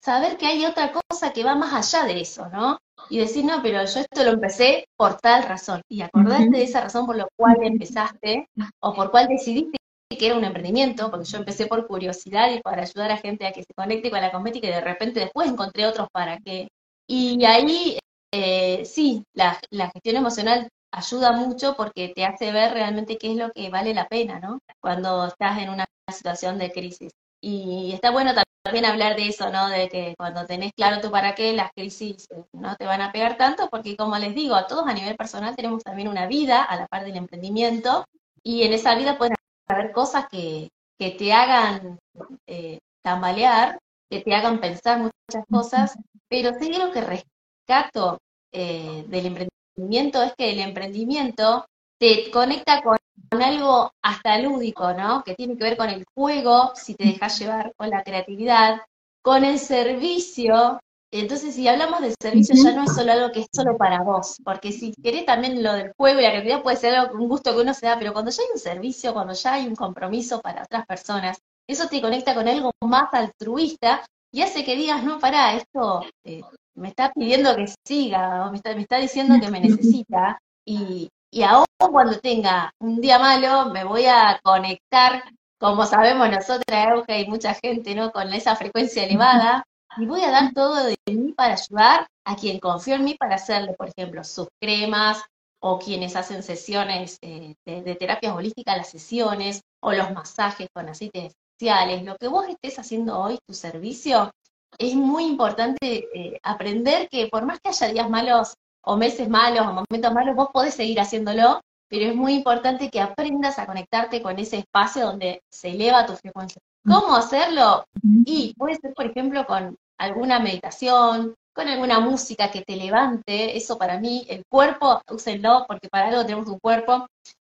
saber 0.00 0.36
que 0.36 0.46
hay 0.46 0.64
otra 0.64 0.92
cosa 0.92 1.32
que 1.32 1.44
va 1.44 1.54
más 1.54 1.72
allá 1.72 2.06
de 2.06 2.20
eso, 2.20 2.48
¿no? 2.48 2.78
Y 3.08 3.18
decir, 3.18 3.44
no, 3.44 3.62
pero 3.62 3.84
yo 3.84 4.00
esto 4.00 4.24
lo 4.24 4.30
empecé 4.30 4.84
por 4.96 5.14
tal 5.20 5.44
razón. 5.44 5.80
Y 5.88 6.02
acordarte 6.02 6.50
de 6.50 6.62
esa 6.64 6.80
razón 6.80 7.06
por 7.06 7.16
la 7.16 7.26
cual 7.36 7.56
empezaste 7.62 8.48
o 8.80 8.94
por 8.94 9.10
cual 9.10 9.28
decidiste 9.28 9.78
que 10.16 10.26
era 10.26 10.36
un 10.36 10.44
emprendimiento, 10.44 11.10
porque 11.10 11.26
yo 11.26 11.38
empecé 11.38 11.66
por 11.66 11.86
curiosidad 11.86 12.50
y 12.52 12.60
para 12.60 12.82
ayudar 12.82 13.10
a 13.10 13.16
gente 13.16 13.46
a 13.46 13.52
que 13.52 13.62
se 13.64 13.74
conecte 13.74 14.10
con 14.10 14.20
la 14.20 14.32
cosmética 14.32 14.68
y 14.68 14.70
de 14.70 14.80
repente 14.80 15.20
después 15.20 15.48
encontré 15.48 15.86
otros 15.86 16.08
para 16.12 16.38
qué. 16.38 16.68
Y 17.06 17.44
ahí, 17.44 17.98
eh, 18.32 18.84
sí, 18.84 19.24
la, 19.34 19.58
la 19.70 19.90
gestión 19.90 20.16
emocional 20.16 20.68
ayuda 20.92 21.32
mucho 21.32 21.74
porque 21.76 22.12
te 22.14 22.24
hace 22.24 22.52
ver 22.52 22.72
realmente 22.72 23.18
qué 23.18 23.32
es 23.32 23.36
lo 23.36 23.50
que 23.52 23.70
vale 23.70 23.94
la 23.94 24.08
pena, 24.08 24.40
¿no? 24.40 24.60
Cuando 24.80 25.26
estás 25.26 25.58
en 25.58 25.70
una 25.70 25.86
situación 26.12 26.58
de 26.58 26.70
crisis. 26.72 27.12
Y 27.40 27.92
está 27.92 28.10
bueno 28.10 28.32
también 28.62 28.84
hablar 28.84 29.16
de 29.16 29.28
eso, 29.28 29.50
¿no? 29.50 29.68
De 29.68 29.88
que 29.88 30.14
cuando 30.16 30.46
tenés 30.46 30.72
claro 30.74 31.00
tú 31.00 31.10
para 31.10 31.34
qué, 31.34 31.52
las 31.52 31.72
crisis 31.72 32.28
eh, 32.30 32.44
no 32.52 32.76
te 32.76 32.86
van 32.86 33.00
a 33.02 33.10
pegar 33.12 33.36
tanto, 33.36 33.68
porque 33.70 33.96
como 33.96 34.16
les 34.18 34.34
digo, 34.34 34.54
a 34.54 34.66
todos 34.66 34.86
a 34.86 34.94
nivel 34.94 35.16
personal 35.16 35.56
tenemos 35.56 35.82
también 35.82 36.08
una 36.08 36.26
vida 36.26 36.62
a 36.62 36.76
la 36.76 36.86
par 36.86 37.04
del 37.04 37.16
emprendimiento, 37.16 38.04
y 38.44 38.62
en 38.62 38.72
esa 38.72 38.94
vida 38.94 39.18
pueden 39.18 39.36
haber 39.72 39.92
cosas 39.92 40.26
que, 40.30 40.68
que 40.98 41.10
te 41.10 41.32
hagan 41.32 41.98
eh, 42.46 42.78
tambalear, 43.02 43.78
que 44.10 44.20
te 44.20 44.34
hagan 44.34 44.60
pensar 44.60 44.98
muchas 44.98 45.44
cosas, 45.50 45.98
pero 46.28 46.52
sí 46.58 46.72
lo 46.72 46.92
que 46.92 47.00
rescato 47.00 48.18
eh, 48.52 49.04
del 49.08 49.26
emprendimiento 49.26 50.22
es 50.22 50.34
que 50.36 50.50
el 50.50 50.60
emprendimiento 50.60 51.64
te 51.98 52.30
conecta 52.30 52.82
con 52.82 52.98
algo 53.42 53.90
hasta 54.02 54.38
lúdico, 54.38 54.92
¿no? 54.92 55.22
Que 55.24 55.34
tiene 55.34 55.56
que 55.56 55.64
ver 55.64 55.76
con 55.76 55.88
el 55.88 56.04
juego, 56.14 56.72
si 56.74 56.94
te 56.94 57.04
dejas 57.04 57.38
llevar, 57.38 57.72
con 57.76 57.88
la 57.90 58.02
creatividad, 58.02 58.82
con 59.22 59.44
el 59.44 59.58
servicio. 59.58 60.80
Entonces, 61.14 61.54
si 61.54 61.68
hablamos 61.68 62.00
de 62.00 62.14
servicio, 62.20 62.54
ya 62.56 62.74
no 62.74 62.84
es 62.84 62.94
solo 62.94 63.12
algo 63.12 63.32
que 63.32 63.40
es 63.40 63.46
solo 63.54 63.76
para 63.76 64.02
vos, 64.02 64.36
porque 64.42 64.72
si 64.72 64.94
querés 64.94 65.26
también 65.26 65.62
lo 65.62 65.74
del 65.74 65.92
juego 65.94 66.18
y 66.18 66.22
la 66.22 66.30
creatividad 66.30 66.62
puede 66.62 66.78
ser 66.78 66.94
algo, 66.94 67.14
un 67.14 67.28
gusto 67.28 67.54
que 67.54 67.60
uno 67.60 67.74
se 67.74 67.84
da, 67.84 67.98
pero 67.98 68.14
cuando 68.14 68.30
ya 68.30 68.42
hay 68.42 68.48
un 68.54 68.58
servicio, 68.58 69.12
cuando 69.12 69.34
ya 69.34 69.52
hay 69.52 69.66
un 69.66 69.76
compromiso 69.76 70.40
para 70.40 70.62
otras 70.62 70.86
personas, 70.86 71.38
eso 71.68 71.86
te 71.88 72.00
conecta 72.00 72.34
con 72.34 72.48
algo 72.48 72.70
más 72.82 73.12
altruista 73.12 74.02
y 74.32 74.40
hace 74.40 74.64
que 74.64 74.74
digas, 74.74 75.04
no, 75.04 75.18
pará, 75.18 75.54
esto 75.54 76.02
eh, 76.24 76.40
me 76.74 76.88
está 76.88 77.12
pidiendo 77.12 77.54
que 77.56 77.66
siga, 77.86 78.46
o 78.46 78.50
me 78.50 78.56
está, 78.56 78.74
me 78.74 78.80
está 78.80 78.96
diciendo 78.96 79.34
que 79.38 79.50
me 79.50 79.60
necesita, 79.60 80.40
y, 80.64 81.10
y 81.30 81.42
aún 81.42 81.66
cuando 81.90 82.18
tenga 82.20 82.72
un 82.80 83.02
día 83.02 83.18
malo, 83.18 83.66
me 83.70 83.84
voy 83.84 84.06
a 84.06 84.40
conectar, 84.42 85.24
como 85.58 85.84
sabemos 85.84 86.30
nosotras, 86.30 86.88
Euge, 86.88 87.20
y 87.20 87.28
mucha 87.28 87.52
gente, 87.52 87.94
¿no? 87.94 88.10
Con 88.12 88.32
esa 88.32 88.56
frecuencia 88.56 89.04
elevada, 89.04 89.62
y 89.96 90.06
voy 90.06 90.22
a 90.22 90.30
dar 90.30 90.52
todo 90.52 90.84
de 90.84 90.96
mí 91.06 91.32
para 91.32 91.54
ayudar 91.54 92.06
a 92.24 92.36
quien 92.36 92.58
confió 92.58 92.94
en 92.94 93.04
mí 93.04 93.14
para 93.18 93.36
hacerle, 93.36 93.74
por 93.74 93.88
ejemplo, 93.88 94.24
sus 94.24 94.48
cremas, 94.60 95.22
o 95.64 95.78
quienes 95.78 96.16
hacen 96.16 96.42
sesiones 96.42 97.18
eh, 97.22 97.54
de, 97.64 97.94
terapias 97.94 98.34
holísticas, 98.34 98.76
las 98.76 98.90
sesiones, 98.90 99.62
o 99.80 99.92
los 99.92 100.10
masajes 100.12 100.68
con 100.74 100.88
aceites 100.88 101.32
esenciales, 101.60 102.02
lo 102.02 102.16
que 102.16 102.26
vos 102.26 102.46
estés 102.48 102.78
haciendo 102.80 103.18
hoy, 103.18 103.38
tu 103.46 103.54
servicio, 103.54 104.32
es 104.78 104.94
muy 104.94 105.24
importante 105.24 106.08
eh, 106.14 106.40
aprender 106.42 107.08
que 107.08 107.28
por 107.28 107.46
más 107.46 107.60
que 107.60 107.68
haya 107.68 107.92
días 107.92 108.10
malos 108.10 108.54
o 108.84 108.96
meses 108.96 109.28
malos 109.28 109.66
o 109.66 109.72
momentos 109.72 110.12
malos, 110.12 110.34
vos 110.34 110.48
podés 110.52 110.74
seguir 110.74 110.98
haciéndolo, 110.98 111.60
pero 111.88 112.06
es 112.06 112.16
muy 112.16 112.34
importante 112.34 112.90
que 112.90 113.00
aprendas 113.00 113.58
a 113.58 113.66
conectarte 113.66 114.20
con 114.20 114.38
ese 114.40 114.58
espacio 114.58 115.06
donde 115.06 115.42
se 115.48 115.70
eleva 115.70 116.06
tu 116.06 116.16
frecuencia. 116.16 116.60
¿Cómo 116.84 117.14
hacerlo? 117.14 117.84
Y 118.02 118.54
puede 118.54 118.76
ser, 118.76 118.92
por 118.94 119.06
ejemplo, 119.06 119.46
con 119.46 119.76
alguna 120.02 120.40
meditación, 120.40 121.34
con 121.54 121.68
alguna 121.68 122.00
música 122.00 122.50
que 122.50 122.62
te 122.62 122.76
levante, 122.76 123.56
eso 123.56 123.78
para 123.78 123.98
mí, 124.00 124.26
el 124.28 124.42
cuerpo, 124.48 125.00
úsenlo, 125.10 125.64
porque 125.68 125.88
para 125.88 126.08
algo 126.08 126.24
tenemos 126.24 126.48
un 126.48 126.58
cuerpo, 126.58 127.06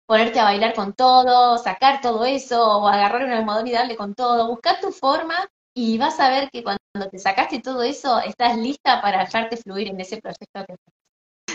ponerte 0.07 0.41
a 0.41 0.45
bailar 0.45 0.75
con 0.75 0.93
todo, 0.93 1.57
sacar 1.59 2.01
todo 2.01 2.25
eso, 2.25 2.79
o 2.79 2.89
agarrar 2.89 3.25
una 3.25 3.39
almohadón 3.39 3.69
y 3.69 3.73
darle 3.73 3.97
con 3.97 4.15
todo, 4.15 4.49
buscar 4.49 4.81
tu 4.81 4.91
forma 4.93 5.49
y 5.75 5.97
vas 5.97 6.21
a 6.21 6.29
ver 6.29 6.51
que 6.51 6.63
cuando 6.63 7.11
te 7.11 7.19
sacaste 7.19 7.61
todo 7.61 7.83
eso, 7.83 8.21
estás 8.21 8.59
lista 8.59 9.01
para 9.01 9.21
dejarte 9.21 9.57
fluir 9.57 9.89
en 9.89 10.01
ese 10.01 10.19
proyecto 10.21 10.65
que 10.67 10.77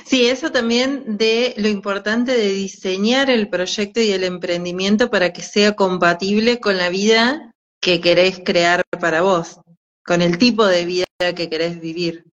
Sí, 0.05 0.27
eso 0.27 0.51
también 0.51 1.17
de 1.17 1.53
lo 1.57 1.67
importante 1.67 2.31
de 2.31 2.49
diseñar 2.53 3.29
el 3.29 3.49
proyecto 3.49 3.99
y 3.99 4.11
el 4.11 4.23
emprendimiento 4.23 5.09
para 5.09 5.33
que 5.33 5.41
sea 5.41 5.75
compatible 5.75 6.59
con 6.59 6.77
la 6.77 6.89
vida 6.89 7.51
que 7.81 7.99
querés 7.99 8.39
crear 8.43 8.83
para 9.01 9.21
vos, 9.21 9.59
con 10.07 10.21
el 10.21 10.37
tipo 10.37 10.65
de 10.65 10.85
vida 10.85 11.05
que 11.35 11.49
querés 11.49 11.79
vivir. 11.81 12.25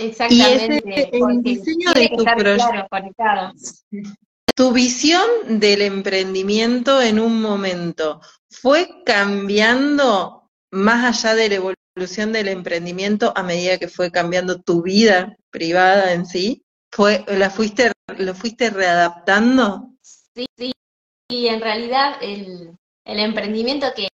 Exactamente. 0.00 1.10
Y 1.12 1.22
el 1.22 1.42
diseño 1.42 1.92
de 1.92 2.08
tu 2.16 2.24
proyecto. 2.24 3.52
tu 4.54 4.72
visión 4.72 5.28
del 5.48 5.82
emprendimiento 5.82 7.02
en 7.02 7.18
un 7.18 7.42
momento 7.42 8.20
fue 8.48 9.02
cambiando 9.04 10.48
más 10.70 11.24
allá 11.24 11.34
de 11.34 11.48
la 11.48 11.54
evolución 11.56 12.32
del 12.32 12.48
emprendimiento 12.48 13.32
a 13.34 13.42
medida 13.42 13.78
que 13.78 13.88
fue 13.88 14.10
cambiando 14.10 14.60
tu 14.60 14.82
vida 14.82 15.36
privada 15.50 16.12
en 16.12 16.26
sí? 16.26 16.62
¿Fue, 16.92 17.24
la 17.28 17.50
fuiste, 17.50 17.92
¿Lo 18.18 18.34
fuiste 18.34 18.70
readaptando? 18.70 19.90
Sí, 20.02 20.46
sí. 20.56 20.72
Y 21.28 21.48
en 21.48 21.60
realidad 21.60 22.16
el, 22.20 22.76
emprendimiento 23.04 23.86
que, 23.94 24.08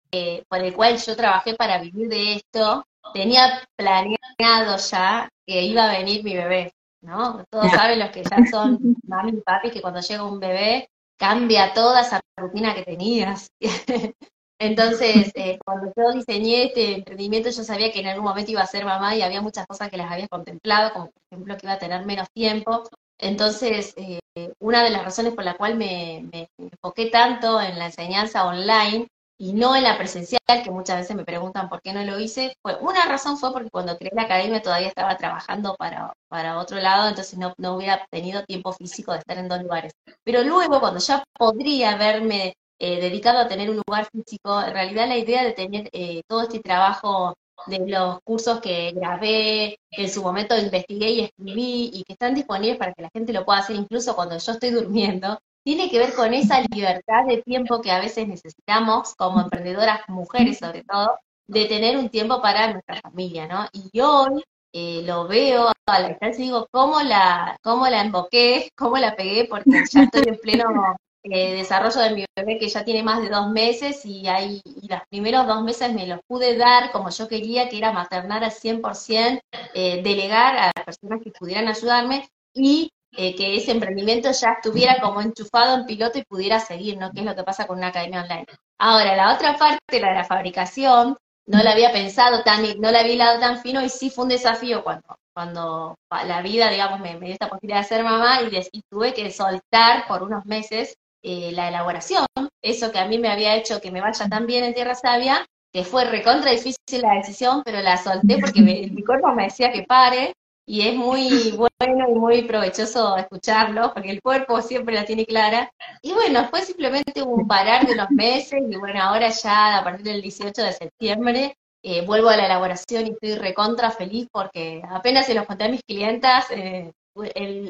por 0.47 0.59
el 0.59 0.73
cual 0.73 0.97
yo 0.97 1.15
trabajé 1.15 1.55
para 1.55 1.79
vivir 1.79 2.07
de 2.07 2.33
esto, 2.35 2.85
tenía 3.13 3.61
planeado 3.75 4.77
ya 4.77 5.29
que 5.45 5.63
iba 5.63 5.85
a 5.85 5.97
venir 5.97 6.23
mi 6.23 6.35
bebé, 6.35 6.73
¿no? 7.01 7.43
Todos 7.49 7.71
saben 7.71 7.99
los 7.99 8.11
que 8.11 8.23
ya 8.23 8.45
son 8.49 8.79
mami 9.07 9.31
y 9.31 9.41
papi 9.41 9.71
que 9.71 9.81
cuando 9.81 10.01
llega 10.01 10.23
un 10.23 10.39
bebé 10.39 10.89
cambia 11.17 11.73
toda 11.73 12.01
esa 12.01 12.21
rutina 12.37 12.73
que 12.73 12.83
tenías. 12.83 13.49
Entonces, 14.59 15.31
eh, 15.35 15.59
cuando 15.65 15.91
yo 15.95 16.13
diseñé 16.13 16.65
este 16.65 16.95
emprendimiento, 16.95 17.49
yo 17.49 17.63
sabía 17.63 17.91
que 17.91 17.99
en 17.99 18.07
algún 18.07 18.25
momento 18.25 18.51
iba 18.51 18.61
a 18.61 18.67
ser 18.67 18.85
mamá 18.85 19.15
y 19.15 19.21
había 19.21 19.41
muchas 19.41 19.67
cosas 19.67 19.89
que 19.89 19.97
las 19.97 20.09
había 20.11 20.27
contemplado, 20.29 20.93
como 20.93 21.05
por 21.07 21.21
ejemplo 21.29 21.57
que 21.57 21.65
iba 21.65 21.73
a 21.73 21.79
tener 21.79 22.05
menos 22.05 22.29
tiempo. 22.33 22.83
Entonces, 23.19 23.93
eh, 23.97 24.19
una 24.59 24.83
de 24.83 24.89
las 24.89 25.03
razones 25.03 25.33
por 25.33 25.43
la 25.43 25.57
cual 25.57 25.75
me, 25.75 26.29
enfoqué 26.57 27.07
tanto 27.07 27.59
en 27.61 27.77
la 27.77 27.87
enseñanza 27.87 28.45
online 28.45 29.07
y 29.37 29.53
no 29.53 29.75
en 29.75 29.83
la 29.83 29.97
presencial, 29.97 30.41
que 30.63 30.71
muchas 30.71 30.97
veces 30.97 31.15
me 31.15 31.25
preguntan 31.25 31.69
por 31.69 31.81
qué 31.81 31.93
no 31.93 32.03
lo 32.03 32.19
hice, 32.19 32.55
fue 32.61 32.75
una 32.77 33.05
razón 33.05 33.37
fue 33.37 33.51
porque 33.51 33.69
cuando 33.69 33.97
creé 33.97 34.11
la 34.13 34.23
academia 34.23 34.61
todavía 34.61 34.87
estaba 34.87 35.17
trabajando 35.17 35.75
para, 35.77 36.13
para 36.29 36.59
otro 36.59 36.77
lado, 36.79 37.09
entonces 37.09 37.37
no, 37.39 37.53
no 37.57 37.75
hubiera 37.75 38.05
tenido 38.11 38.43
tiempo 38.45 38.71
físico 38.73 39.11
de 39.11 39.19
estar 39.19 39.37
en 39.37 39.49
dos 39.49 39.61
lugares. 39.61 39.93
Pero 40.23 40.43
luego, 40.43 40.79
cuando 40.79 40.99
ya 40.99 41.23
podría 41.37 41.95
verme 41.97 42.55
eh, 42.85 42.99
dedicado 42.99 43.39
a 43.39 43.47
tener 43.47 43.69
un 43.69 43.81
lugar 43.87 44.09
físico. 44.11 44.61
En 44.61 44.73
realidad 44.73 45.07
la 45.07 45.17
idea 45.17 45.43
de 45.43 45.53
tener 45.53 45.89
eh, 45.93 46.21
todo 46.27 46.41
este 46.41 46.59
trabajo 46.59 47.33
de 47.67 47.79
los 47.87 48.19
cursos 48.25 48.59
que 48.59 48.91
grabé, 48.91 49.77
que 49.89 50.03
en 50.03 50.09
su 50.09 50.21
momento 50.21 50.57
investigué 50.57 51.09
y 51.11 51.19
escribí 51.21 51.91
y 51.93 52.03
que 52.03 52.11
están 52.13 52.35
disponibles 52.35 52.77
para 52.77 52.93
que 52.93 53.03
la 53.03 53.09
gente 53.13 53.31
lo 53.31 53.45
pueda 53.45 53.59
hacer 53.59 53.77
incluso 53.77 54.15
cuando 54.15 54.37
yo 54.37 54.51
estoy 54.51 54.71
durmiendo, 54.71 55.39
tiene 55.63 55.89
que 55.89 55.99
ver 55.99 56.13
con 56.13 56.33
esa 56.33 56.61
libertad 56.61 57.25
de 57.25 57.41
tiempo 57.41 57.81
que 57.81 57.91
a 57.91 57.99
veces 57.99 58.27
necesitamos 58.27 59.15
como 59.15 59.41
emprendedoras 59.41 60.01
mujeres 60.09 60.59
sobre 60.59 60.83
todo, 60.83 61.17
de 61.47 61.65
tener 61.65 61.97
un 61.97 62.09
tiempo 62.09 62.41
para 62.41 62.71
nuestra 62.71 62.99
familia, 63.01 63.47
¿no? 63.47 63.67
Y 63.71 63.99
hoy 63.99 64.43
eh, 64.73 65.03
lo 65.05 65.27
veo 65.27 65.69
a 65.85 65.99
la 65.99 66.09
distancia 66.09 66.43
y 66.43 66.47
digo, 66.47 66.67
¿cómo 66.71 67.01
la, 67.01 67.57
cómo 67.61 67.87
la 67.87 68.03
invoqué? 68.03 68.69
¿Cómo 68.77 68.97
la 68.97 69.15
pegué? 69.15 69.45
Porque 69.45 69.71
ya 69.91 70.03
estoy 70.03 70.23
en 70.27 70.37
pleno 70.37 70.97
eh, 71.23 71.55
desarrollo 71.55 72.01
de 72.01 72.15
mi 72.15 72.25
bebé 72.35 72.57
que 72.57 72.67
ya 72.67 72.83
tiene 72.83 73.01
más 73.01 73.21
de 73.21 73.29
dos 73.29 73.49
meses 73.49 74.05
y, 74.05 74.27
hay, 74.27 74.61
y 74.65 74.87
los 74.87 74.99
primeros 75.09 75.47
dos 75.47 75.63
meses 75.63 75.93
me 75.93 76.07
los 76.07 76.19
pude 76.27 76.57
dar 76.57 76.91
como 76.91 77.09
yo 77.09 77.27
quería, 77.27 77.69
que 77.69 77.77
era 77.77 77.93
maternar 77.93 78.43
al 78.43 78.51
100%, 78.51 79.39
eh, 79.73 80.01
delegar 80.03 80.57
a 80.57 80.71
personas 80.83 81.21
que 81.23 81.31
pudieran 81.31 81.67
ayudarme 81.67 82.27
y 82.53 82.89
eh, 83.15 83.35
que 83.35 83.55
ese 83.55 83.71
emprendimiento 83.71 84.31
ya 84.31 84.53
estuviera 84.53 84.99
como 84.99 85.21
enchufado 85.21 85.75
en 85.75 85.85
piloto 85.85 86.17
y 86.17 86.23
pudiera 86.23 86.59
seguir, 86.59 86.97
¿no? 86.97 87.11
Que 87.11 87.19
es 87.19 87.25
lo 87.25 87.35
que 87.35 87.43
pasa 87.43 87.67
con 87.67 87.77
una 87.77 87.87
academia 87.87 88.23
online. 88.23 88.45
Ahora, 88.79 89.15
la 89.15 89.33
otra 89.35 89.55
parte, 89.55 89.99
la 89.99 90.09
de 90.09 90.15
la 90.15 90.23
fabricación, 90.23 91.15
no 91.45 91.61
la 91.61 91.71
había 91.71 91.91
pensado 91.91 92.43
tan, 92.43 92.63
no 92.79 92.91
la 92.91 93.01
había 93.01 93.13
hilado 93.13 93.39
tan 93.39 93.59
fino 93.59 93.81
y 93.81 93.89
sí 93.89 94.09
fue 94.09 94.23
un 94.23 94.29
desafío 94.29 94.83
cuando, 94.83 95.15
cuando 95.33 95.95
la 96.25 96.41
vida, 96.41 96.69
digamos, 96.69 96.99
me, 97.01 97.19
dio 97.19 97.33
esta 97.33 97.49
posibilidad 97.49 97.81
de 97.81 97.87
ser 97.87 98.03
mamá 98.03 98.39
y, 98.41 98.81
tuve 98.89 99.13
que 99.13 99.29
soltar 99.29 100.07
por 100.07 100.23
unos 100.23 100.45
meses 100.45 100.95
eh, 101.21 101.51
la 101.51 101.69
elaboración, 101.69 102.25
eso 102.61 102.91
que 102.91 102.99
a 102.99 103.07
mí 103.07 103.17
me 103.17 103.29
había 103.29 103.55
hecho 103.55 103.81
que 103.81 103.91
me 103.91 104.01
vaya 104.01 104.27
tan 104.27 104.45
bien 104.45 104.63
en 104.63 104.73
Tierra 104.73 104.95
Sabia, 104.95 105.45
que 105.71 105.83
fue 105.83 106.05
recontra 106.05 106.51
difícil 106.51 107.01
la 107.01 107.15
decisión, 107.15 107.61
pero 107.63 107.81
la 107.81 107.97
solté 107.97 108.37
porque 108.39 108.61
mi 108.61 109.03
cuerpo 109.03 109.33
me 109.33 109.45
decía 109.45 109.71
que 109.71 109.83
pare, 109.83 110.33
y 110.65 110.87
es 110.87 110.95
muy 110.95 111.51
bueno 111.57 112.09
y 112.09 112.13
muy 112.13 112.41
provechoso 112.43 113.17
escucharlo, 113.17 113.93
porque 113.93 114.11
el 114.11 114.21
cuerpo 114.21 114.61
siempre 114.61 114.95
la 114.95 115.05
tiene 115.05 115.25
clara. 115.25 115.71
Y 116.01 116.13
bueno, 116.13 116.47
fue 116.49 116.61
simplemente 116.61 117.21
un 117.21 117.47
parar 117.47 117.85
de 117.85 117.93
unos 117.93 118.09
meses, 118.11 118.61
y 118.69 118.75
bueno, 118.77 119.01
ahora 119.01 119.29
ya 119.29 119.79
a 119.79 119.83
partir 119.83 120.05
del 120.05 120.21
18 120.21 120.61
de 120.61 120.73
septiembre 120.73 121.55
eh, 121.85 122.05
vuelvo 122.05 122.29
a 122.29 122.37
la 122.37 122.45
elaboración 122.45 123.07
y 123.07 123.11
estoy 123.11 123.35
recontra 123.35 123.91
feliz 123.91 124.27
porque 124.31 124.81
apenas 124.89 125.25
se 125.25 125.33
los 125.33 125.45
conté 125.45 125.65
a 125.65 125.69
mis 125.69 125.83
clientas, 125.83 126.49
eh, 126.51 126.93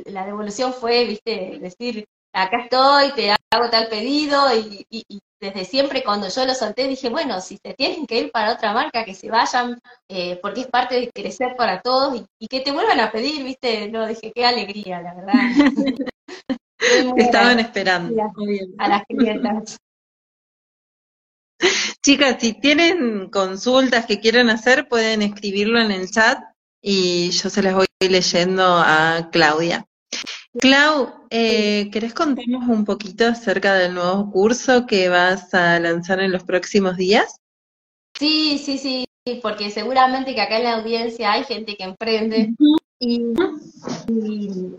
la 0.05 0.25
devolución 0.25 0.71
fue, 0.71 1.03
viste, 1.05 1.57
decir, 1.59 2.05
acá 2.33 2.63
estoy, 2.63 3.11
te 3.13 3.31
hago 3.31 3.69
tal 3.69 3.87
pedido 3.87 4.47
y, 4.55 4.85
desde 5.39 5.65
siempre 5.65 6.03
cuando 6.03 6.29
yo 6.29 6.45
lo 6.45 6.55
solté 6.55 6.87
dije, 6.87 7.09
bueno, 7.09 7.41
si 7.41 7.57
se 7.57 7.73
tienen 7.73 8.07
que 8.07 8.17
ir 8.17 8.31
para 8.31 8.53
otra 8.53 8.71
marca, 8.71 9.03
que 9.03 9.13
se 9.13 9.29
vayan, 9.29 9.77
eh, 10.07 10.39
porque 10.41 10.61
es 10.61 10.67
parte 10.67 10.95
de 10.95 11.11
crecer 11.11 11.55
para 11.57 11.81
todos 11.81 12.23
y, 12.39 12.47
que 12.47 12.61
te 12.61 12.71
vuelvan 12.71 13.01
a 13.01 13.11
pedir, 13.11 13.43
viste, 13.43 13.89
no, 13.89 14.07
dije, 14.07 14.31
qué 14.33 14.45
alegría, 14.45 15.01
la 15.01 15.13
verdad. 15.13 15.33
Estaban 17.17 17.59
esperando. 17.59 18.15
A 18.77 18.87
las 18.87 19.03
clientas. 19.05 19.77
Chicas, 22.01 22.37
si 22.39 22.53
tienen 22.53 23.29
consultas 23.29 24.05
que 24.05 24.19
quieren 24.19 24.49
hacer, 24.49 24.87
pueden 24.87 25.21
escribirlo 25.21 25.79
en 25.79 25.91
el 25.91 26.09
chat 26.09 26.39
y 26.81 27.31
yo 27.31 27.49
se 27.49 27.61
las 27.63 27.75
voy 27.75 27.87
leyendo 27.99 28.63
a 28.63 29.29
Claudia. 29.31 29.85
Clau, 30.59 31.25
eh, 31.31 31.89
¿querés 31.91 32.13
contarnos 32.13 32.67
un 32.67 32.85
poquito 32.85 33.25
acerca 33.25 33.73
del 33.73 33.95
nuevo 33.95 34.29
curso 34.29 34.85
que 34.85 35.09
vas 35.09 35.51
a 35.53 35.79
lanzar 35.79 36.19
en 36.19 36.31
los 36.31 36.43
próximos 36.43 36.95
días? 36.95 37.39
Sí, 38.13 38.59
sí, 38.59 38.77
sí, 38.77 39.05
porque 39.41 39.71
seguramente 39.71 40.35
que 40.35 40.41
acá 40.41 40.57
en 40.57 40.65
la 40.65 40.75
audiencia 40.75 41.31
hay 41.31 41.43
gente 41.43 41.75
que 41.75 41.83
emprende 41.85 42.53
y, 42.99 43.33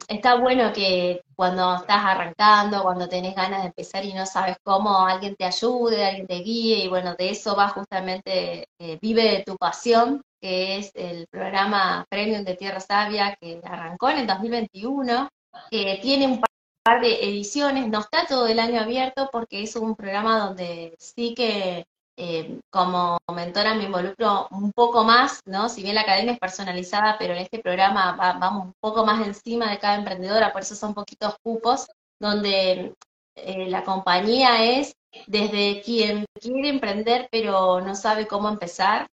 está 0.06 0.36
bueno 0.36 0.72
que 0.72 1.22
cuando 1.34 1.74
estás 1.74 2.04
arrancando, 2.04 2.82
cuando 2.82 3.08
tenés 3.08 3.34
ganas 3.34 3.62
de 3.62 3.66
empezar 3.66 4.04
y 4.04 4.14
no 4.14 4.26
sabes 4.26 4.56
cómo, 4.62 5.00
alguien 5.00 5.34
te 5.34 5.44
ayude, 5.44 6.04
alguien 6.04 6.28
te 6.28 6.36
guíe 6.36 6.84
y 6.84 6.88
bueno, 6.88 7.16
de 7.16 7.30
eso 7.30 7.56
va 7.56 7.68
justamente 7.70 8.68
eh, 8.78 8.98
Vive 9.02 9.24
de 9.24 9.42
tu 9.44 9.56
pasión, 9.56 10.22
que 10.40 10.78
es 10.78 10.92
el 10.94 11.26
programa 11.26 12.06
Premium 12.08 12.44
de 12.44 12.54
Tierra 12.54 12.78
Sabia 12.78 13.36
que 13.40 13.60
arrancó 13.64 14.08
en 14.10 14.18
el 14.18 14.26
2021 14.28 15.28
que 15.70 15.99
tiene 16.02 16.26
un 16.26 16.40
par 16.82 17.00
de 17.00 17.25
ediciones, 17.25 17.88
no 17.88 18.00
está 18.00 18.26
todo 18.26 18.46
el 18.46 18.58
año 18.58 18.80
abierto 18.80 19.28
porque 19.32 19.62
es 19.62 19.76
un 19.76 19.96
programa 19.96 20.38
donde 20.38 20.94
sí 20.99 21.34
que 21.34 21.87
eh, 22.16 22.61
como 22.70 23.18
mentora 23.34 23.75
me 23.75 23.84
involucro 23.84 24.46
un 24.52 24.70
poco 24.73 25.02
más, 25.02 25.40
¿no? 25.46 25.68
Si 25.68 25.82
bien 25.82 25.96
la 25.96 26.02
academia 26.02 26.34
es 26.34 26.38
personalizada, 26.38 27.16
pero 27.18 27.34
en 27.34 27.40
este 27.40 27.58
programa 27.58 28.14
vamos 28.38 28.66
un 28.66 28.75
poco 28.80 29.04
más 29.04 29.26
encima 29.26 29.70
de 29.70 29.78
cada 29.78 29.96
emprendedora, 29.96 30.52
por 30.52 30.62
eso 30.62 30.76
son 30.76 30.94
poquitos 30.94 31.34
cupos, 31.42 31.87
donde 32.20 32.94
eh, 33.34 33.68
la 33.68 33.82
compañía 33.82 34.62
es 34.64 34.94
desde 35.26 35.82
quien 35.82 36.25
quiere 36.40 36.68
emprender 36.68 37.28
pero 37.30 37.80
no 37.80 37.94
sabe 37.94 38.26
cómo 38.28 38.49
empezar, 38.49 39.08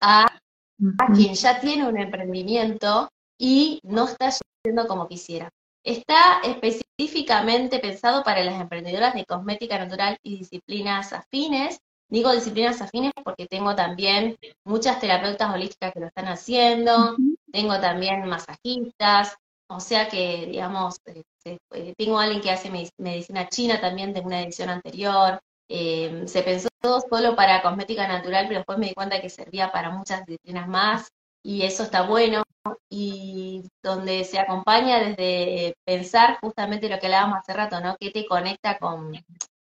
a, 0.00 0.26
a 0.98 1.12
quien 1.14 1.34
ya 1.34 1.60
tiene 1.60 1.88
un 1.88 1.98
emprendimiento 1.98 3.08
y 3.38 3.80
no 3.84 4.04
está 4.04 4.30
yendo 4.64 4.86
como 4.86 5.08
quisiera. 5.08 5.48
Está 5.84 6.40
específicamente 6.42 7.78
pensado 7.78 8.24
para 8.24 8.42
las 8.42 8.58
emprendedoras 8.58 9.12
de 9.12 9.26
cosmética 9.26 9.78
natural 9.78 10.18
y 10.22 10.38
disciplinas 10.38 11.12
afines. 11.12 11.78
Digo 12.08 12.32
disciplinas 12.32 12.80
afines 12.80 13.12
porque 13.22 13.46
tengo 13.46 13.74
también 13.74 14.38
muchas 14.64 14.98
terapeutas 14.98 15.52
holísticas 15.52 15.92
que 15.92 16.00
lo 16.00 16.06
están 16.06 16.28
haciendo, 16.28 17.16
tengo 17.52 17.78
también 17.80 18.26
masajistas, 18.26 19.36
o 19.68 19.80
sea 19.80 20.08
que, 20.08 20.46
digamos, 20.46 20.96
eh, 21.06 21.22
eh, 21.72 21.94
tengo 21.98 22.18
alguien 22.18 22.40
que 22.40 22.50
hace 22.50 22.70
medicina 22.70 23.48
china 23.48 23.80
también 23.80 24.14
de 24.14 24.20
una 24.20 24.42
edición 24.42 24.70
anterior. 24.70 25.40
Eh, 25.68 26.22
se 26.26 26.42
pensó 26.42 26.68
solo 26.80 27.36
para 27.36 27.62
cosmética 27.62 28.08
natural, 28.08 28.46
pero 28.46 28.60
después 28.60 28.78
me 28.78 28.88
di 28.88 28.94
cuenta 28.94 29.20
que 29.20 29.28
servía 29.28 29.70
para 29.70 29.90
muchas 29.90 30.24
disciplinas 30.24 30.68
más 30.68 31.08
y 31.42 31.62
eso 31.62 31.82
está 31.82 32.02
bueno, 32.02 32.43
y 32.88 33.64
donde 33.82 34.24
se 34.24 34.38
acompaña 34.38 35.00
desde 35.00 35.74
pensar 35.84 36.38
justamente 36.40 36.88
lo 36.88 36.98
que 36.98 37.06
hablábamos 37.06 37.38
hace 37.38 37.52
rato, 37.52 37.80
¿no? 37.80 37.96
¿Qué 37.98 38.10
te 38.10 38.26
conecta 38.26 38.78
con, 38.78 39.12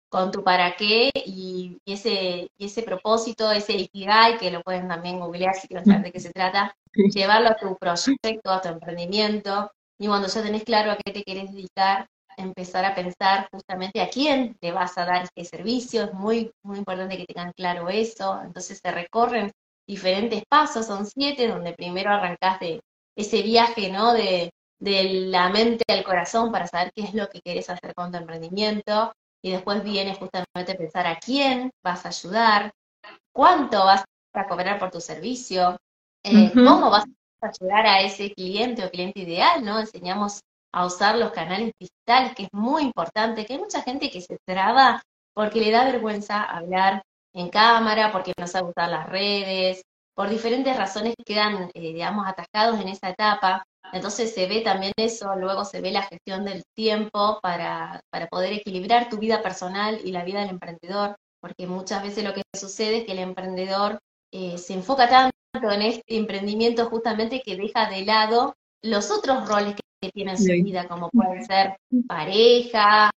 con 0.09 0.31
tu 0.31 0.43
para 0.43 0.75
qué 0.75 1.11
y, 1.13 1.77
ese, 1.85 2.49
y 2.57 2.65
ese 2.65 2.83
propósito, 2.83 3.51
ese 3.51 3.73
ikigai, 3.73 4.37
que 4.37 4.51
lo 4.51 4.61
pueden 4.61 4.87
también 4.87 5.19
googlear 5.19 5.55
si 5.55 5.67
quieren 5.67 5.85
saber 5.85 6.03
de 6.03 6.11
qué 6.11 6.19
se 6.19 6.31
trata, 6.31 6.75
llevarlo 6.93 7.49
a 7.49 7.55
tu 7.55 7.77
proyecto, 7.77 8.51
a 8.51 8.61
tu 8.61 8.69
emprendimiento, 8.69 9.71
y 9.99 10.07
cuando 10.07 10.27
ya 10.27 10.43
tenés 10.43 10.63
claro 10.63 10.91
a 10.91 10.97
qué 10.97 11.11
te 11.11 11.23
querés 11.23 11.51
dedicar, 11.51 12.07
empezar 12.37 12.85
a 12.85 12.93
pensar 12.93 13.49
justamente 13.51 13.99
a 13.99 14.09
quién 14.09 14.55
te 14.59 14.71
vas 14.71 14.97
a 14.97 15.05
dar 15.05 15.23
este 15.23 15.43
servicio, 15.43 16.03
es 16.03 16.13
muy, 16.13 16.51
muy 16.63 16.77
importante 16.77 17.17
que 17.17 17.25
tengan 17.25 17.51
claro 17.53 17.89
eso, 17.89 18.39
entonces 18.43 18.79
se 18.81 18.91
recorren 18.91 19.51
diferentes 19.87 20.43
pasos, 20.49 20.85
son 20.85 21.05
siete, 21.05 21.47
donde 21.47 21.73
primero 21.73 22.11
arrancás 22.11 22.59
de 22.59 22.81
ese 23.15 23.41
viaje, 23.41 23.89
¿no? 23.89 24.13
De, 24.13 24.51
la 24.79 25.49
mente 25.49 25.83
al 25.87 26.03
corazón 26.03 26.51
para 26.51 26.67
saber 26.67 26.91
qué 26.93 27.01
es 27.01 27.15
lo 27.15 27.27
que 27.29 27.41
querés 27.41 27.67
hacer 27.67 27.95
con 27.95 28.11
tu 28.11 28.19
emprendimiento, 28.19 29.11
y 29.41 29.51
después 29.51 29.83
viene 29.83 30.13
justamente 30.13 30.75
pensar 30.75 31.07
a 31.07 31.17
quién 31.17 31.71
vas 31.83 32.05
a 32.05 32.09
ayudar, 32.09 32.71
cuánto 33.33 33.83
vas 33.85 34.03
a 34.33 34.47
cobrar 34.47 34.77
por 34.77 34.91
tu 34.91 35.01
servicio, 35.01 35.77
eh, 36.23 36.51
cómo 36.53 36.91
vas 36.91 37.05
a 37.41 37.47
ayudar 37.47 37.87
a 37.87 38.01
ese 38.01 38.31
cliente 38.33 38.85
o 38.85 38.91
cliente 38.91 39.21
ideal, 39.21 39.65
¿no? 39.65 39.79
Enseñamos 39.79 40.41
a 40.71 40.85
usar 40.85 41.17
los 41.17 41.31
canales 41.31 41.71
digitales, 41.79 42.35
que 42.35 42.43
es 42.43 42.49
muy 42.51 42.83
importante, 42.83 43.45
que 43.45 43.53
hay 43.53 43.59
mucha 43.59 43.81
gente 43.81 44.11
que 44.11 44.21
se 44.21 44.37
traba 44.45 45.01
porque 45.33 45.61
le 45.61 45.71
da 45.71 45.85
vergüenza 45.85 46.43
hablar 46.43 47.03
en 47.37 47.49
cámara, 47.49 48.11
porque 48.11 48.33
no 48.37 48.47
sabe 48.47 48.69
usar 48.69 48.89
las 48.89 49.07
redes, 49.07 49.83
por 50.15 50.29
diferentes 50.29 50.75
razones 50.75 51.13
quedan, 51.23 51.69
eh, 51.75 51.93
digamos, 51.93 52.25
atascados 52.27 52.79
en 52.81 52.87
esa 52.87 53.09
etapa. 53.09 53.63
Entonces 53.93 54.33
se 54.33 54.47
ve 54.47 54.61
también 54.61 54.91
eso, 54.97 55.35
luego 55.35 55.63
se 55.63 55.79
ve 55.79 55.91
la 55.91 56.01
gestión 56.01 56.43
del 56.43 56.63
tiempo 56.75 57.39
para, 57.41 58.01
para 58.09 58.27
poder 58.27 58.53
equilibrar 58.53 59.09
tu 59.09 59.17
vida 59.17 59.41
personal 59.41 59.99
y 60.03 60.11
la 60.11 60.23
vida 60.23 60.41
del 60.41 60.49
emprendedor, 60.49 61.15
porque 61.39 61.67
muchas 61.67 62.01
veces 62.03 62.23
lo 62.23 62.33
que 62.33 62.41
sucede 62.53 62.97
es 62.97 63.05
que 63.05 63.11
el 63.11 63.19
emprendedor 63.19 63.99
eh, 64.31 64.57
se 64.57 64.73
enfoca 64.73 65.07
tanto 65.07 65.71
en 65.71 65.81
este 65.83 66.17
emprendimiento 66.17 66.89
justamente 66.89 67.41
que 67.45 67.55
deja 67.55 67.87
de 67.89 68.03
lado 68.03 68.55
los 68.81 69.11
otros 69.11 69.47
roles 69.47 69.75
que 70.01 70.09
tiene 70.11 70.31
en 70.31 70.37
su 70.37 70.51
vida, 70.63 70.87
como 70.87 71.09
pueden 71.09 71.45
ser 71.45 71.77
pareja, 72.07 73.11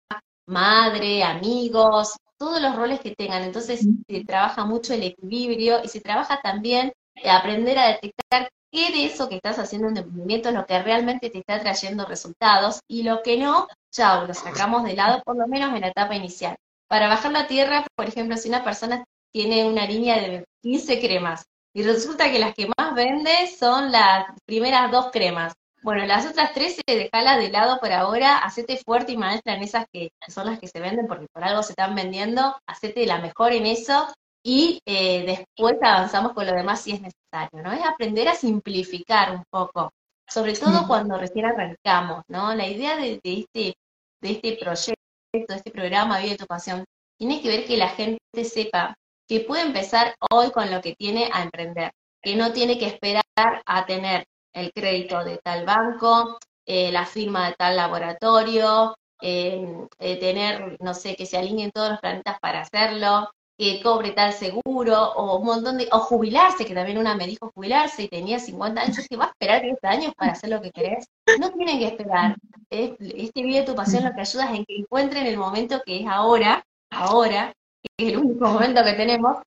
madre, 0.47 1.23
amigos, 1.25 2.15
todos 2.41 2.61
los 2.61 2.75
roles 2.75 3.01
que 3.01 3.15
tengan. 3.15 3.43
Entonces 3.43 3.87
se 4.09 4.25
trabaja 4.25 4.65
mucho 4.65 4.95
el 4.95 5.03
equilibrio 5.03 5.85
y 5.85 5.89
se 5.89 6.01
trabaja 6.01 6.41
también 6.43 6.93
aprender 7.29 7.79
a 7.79 7.89
detectar 7.89 8.49
qué 8.73 8.91
de 8.93 9.05
eso 9.05 9.29
que 9.29 9.37
estás 9.37 9.59
haciendo 9.59 9.89
en 9.89 9.99
emprendimiento 9.99 10.49
es 10.49 10.55
lo 10.55 10.65
que 10.65 10.83
realmente 10.83 11.29
te 11.29 11.39
está 11.39 11.61
trayendo 11.61 12.07
resultados 12.07 12.81
y 12.89 13.03
lo 13.03 13.23
que 13.23 13.37
no, 13.37 13.69
chao, 13.93 14.27
lo 14.27 14.33
sacamos 14.33 14.85
de 14.85 14.95
lado 14.95 15.23
por 15.25 15.37
lo 15.37 15.47
menos 15.47 15.75
en 15.75 15.83
la 15.83 15.89
etapa 15.89 16.17
inicial. 16.17 16.57
Para 16.89 17.09
bajar 17.09 17.33
la 17.33 17.47
tierra, 17.47 17.87
por 17.95 18.07
ejemplo, 18.07 18.37
si 18.37 18.49
una 18.49 18.65
persona 18.65 19.05
tiene 19.33 19.69
una 19.69 19.87
línea 19.87 20.17
de 20.17 20.45
15 20.63 20.99
cremas 21.01 21.45
y 21.75 21.83
resulta 21.83 22.33
que 22.33 22.39
las 22.39 22.55
que 22.55 22.69
más 22.79 22.95
vende 22.95 23.31
son 23.59 23.93
las 23.93 24.27
primeras 24.47 24.91
dos 24.91 25.11
cremas, 25.13 25.53
bueno, 25.83 26.05
las 26.07 26.27
otras 26.27 26.53
tres 26.53 26.77
se 26.77 26.95
dejalas 26.97 27.39
de 27.39 27.51
lado 27.51 27.79
por 27.81 27.93
ahora, 27.93 28.39
hacete 28.39 28.77
fuerte 28.77 29.13
y 29.13 29.17
maestra 29.17 29.55
en 29.55 29.63
esas 29.63 29.87
que 29.93 30.11
son 30.29 30.47
las 30.47 30.59
que 30.59 30.69
se 30.69 30.81
venden 30.81 31.07
porque 31.07 31.27
por 31.33 31.43
algo 31.43 31.63
se 31.63 31.73
están 31.73 31.95
vendiendo, 31.95 32.57
hacete 32.67 33.07
la 33.07 33.19
mejor 33.19 33.53
en 33.53 33.67
eso 33.67 34.09
y 34.43 34.81
eh, 34.87 35.25
después 35.27 35.77
avanzamos 35.83 36.33
con 36.33 36.47
lo 36.47 36.53
demás 36.53 36.83
si 36.83 36.93
es 36.93 37.01
necesario, 37.01 37.63
¿no? 37.63 37.73
Es 37.73 37.85
aprender 37.85 38.29
a 38.29 38.35
simplificar 38.35 39.33
un 39.35 39.45
poco, 39.51 39.93
sobre 40.29 40.55
todo 40.55 40.87
cuando 40.87 41.19
recién 41.19 41.47
arrancamos, 41.47 42.25
¿no? 42.29 42.55
La 42.55 42.67
idea 42.67 42.97
de, 42.97 43.21
este, 43.23 43.75
de 44.21 44.31
este 44.31 44.57
proyecto, 44.61 44.95
de 45.33 45.57
este 45.57 45.71
programa 45.71 46.19
Vive 46.21 46.37
tu 46.37 46.47
Pasión, 46.47 46.85
tiene 47.19 47.43
que 47.43 47.49
ver 47.49 47.67
que 47.67 47.77
la 47.77 47.89
gente 47.89 48.45
sepa 48.45 48.95
que 49.29 49.41
puede 49.41 49.63
empezar 49.63 50.15
hoy 50.31 50.51
con 50.51 50.71
lo 50.71 50.81
que 50.81 50.95
tiene 50.95 51.31
a 51.33 51.43
emprender, 51.43 51.93
que 52.23 52.35
no 52.37 52.53
tiene 52.53 52.79
que 52.79 52.87
esperar 52.87 53.23
a 53.37 53.87
tener 53.87 54.25
el 54.53 54.73
crédito 54.73 55.25
de 55.25 55.39
tal 55.39 55.65
banco, 55.65 56.39
eh, 56.67 56.93
la 56.93 57.07
firma 57.07 57.49
de 57.49 57.55
tal 57.55 57.77
laboratorio, 57.77 58.97
eh, 59.21 59.87
eh, 59.99 60.17
tener, 60.19 60.77
no 60.81 60.95
sé, 60.95 61.17
que 61.17 61.27
se 61.27 61.37
alineen 61.37 61.71
todos 61.73 61.91
los 61.91 62.01
planetas 62.01 62.39
para 62.41 62.61
hacerlo, 62.61 63.29
que 63.59 63.83
cobre 63.83 64.13
tal 64.13 64.33
seguro, 64.33 65.13
o 65.13 65.37
un 65.39 65.45
montón 65.45 65.77
de, 65.77 65.89
o 65.93 65.99
jubilarse, 65.99 66.65
que 66.65 66.75
también 66.75 66.97
una 66.97 67.15
me 67.15 67.27
dijo 67.27 67.51
jubilarse 67.55 68.05
y 68.05 68.09
tenía 68.09 68.39
50 68.39 68.81
años, 68.81 69.07
que 69.07 69.17
va 69.17 69.27
a 69.27 69.29
esperar 69.29 69.63
10 69.63 69.79
años 69.83 70.15
para 70.17 70.33
hacer 70.33 70.49
lo 70.49 70.63
que 70.63 70.71
querés. 70.71 71.07
No 71.39 71.51
tienen 71.51 71.79
que 71.79 71.89
esperar. 71.89 72.37
Este 72.71 73.43
video 73.43 73.61
de 73.61 73.67
tu 73.67 73.75
pasión 73.75 74.05
lo 74.05 74.15
que 74.15 74.23
ayuda 74.23 74.45
es 74.45 74.59
en 74.59 74.65
que 74.65 74.77
encuentren 74.77 75.27
el 75.27 75.37
momento 75.37 75.83
que 75.85 76.01
es 76.01 76.07
ahora, 76.07 76.65
ahora, 76.91 77.53
que 77.83 78.07
es 78.07 78.13
el 78.15 78.19
único 78.19 78.49
momento 78.49 78.83
que 78.83 78.95
tenemos, 78.95 79.39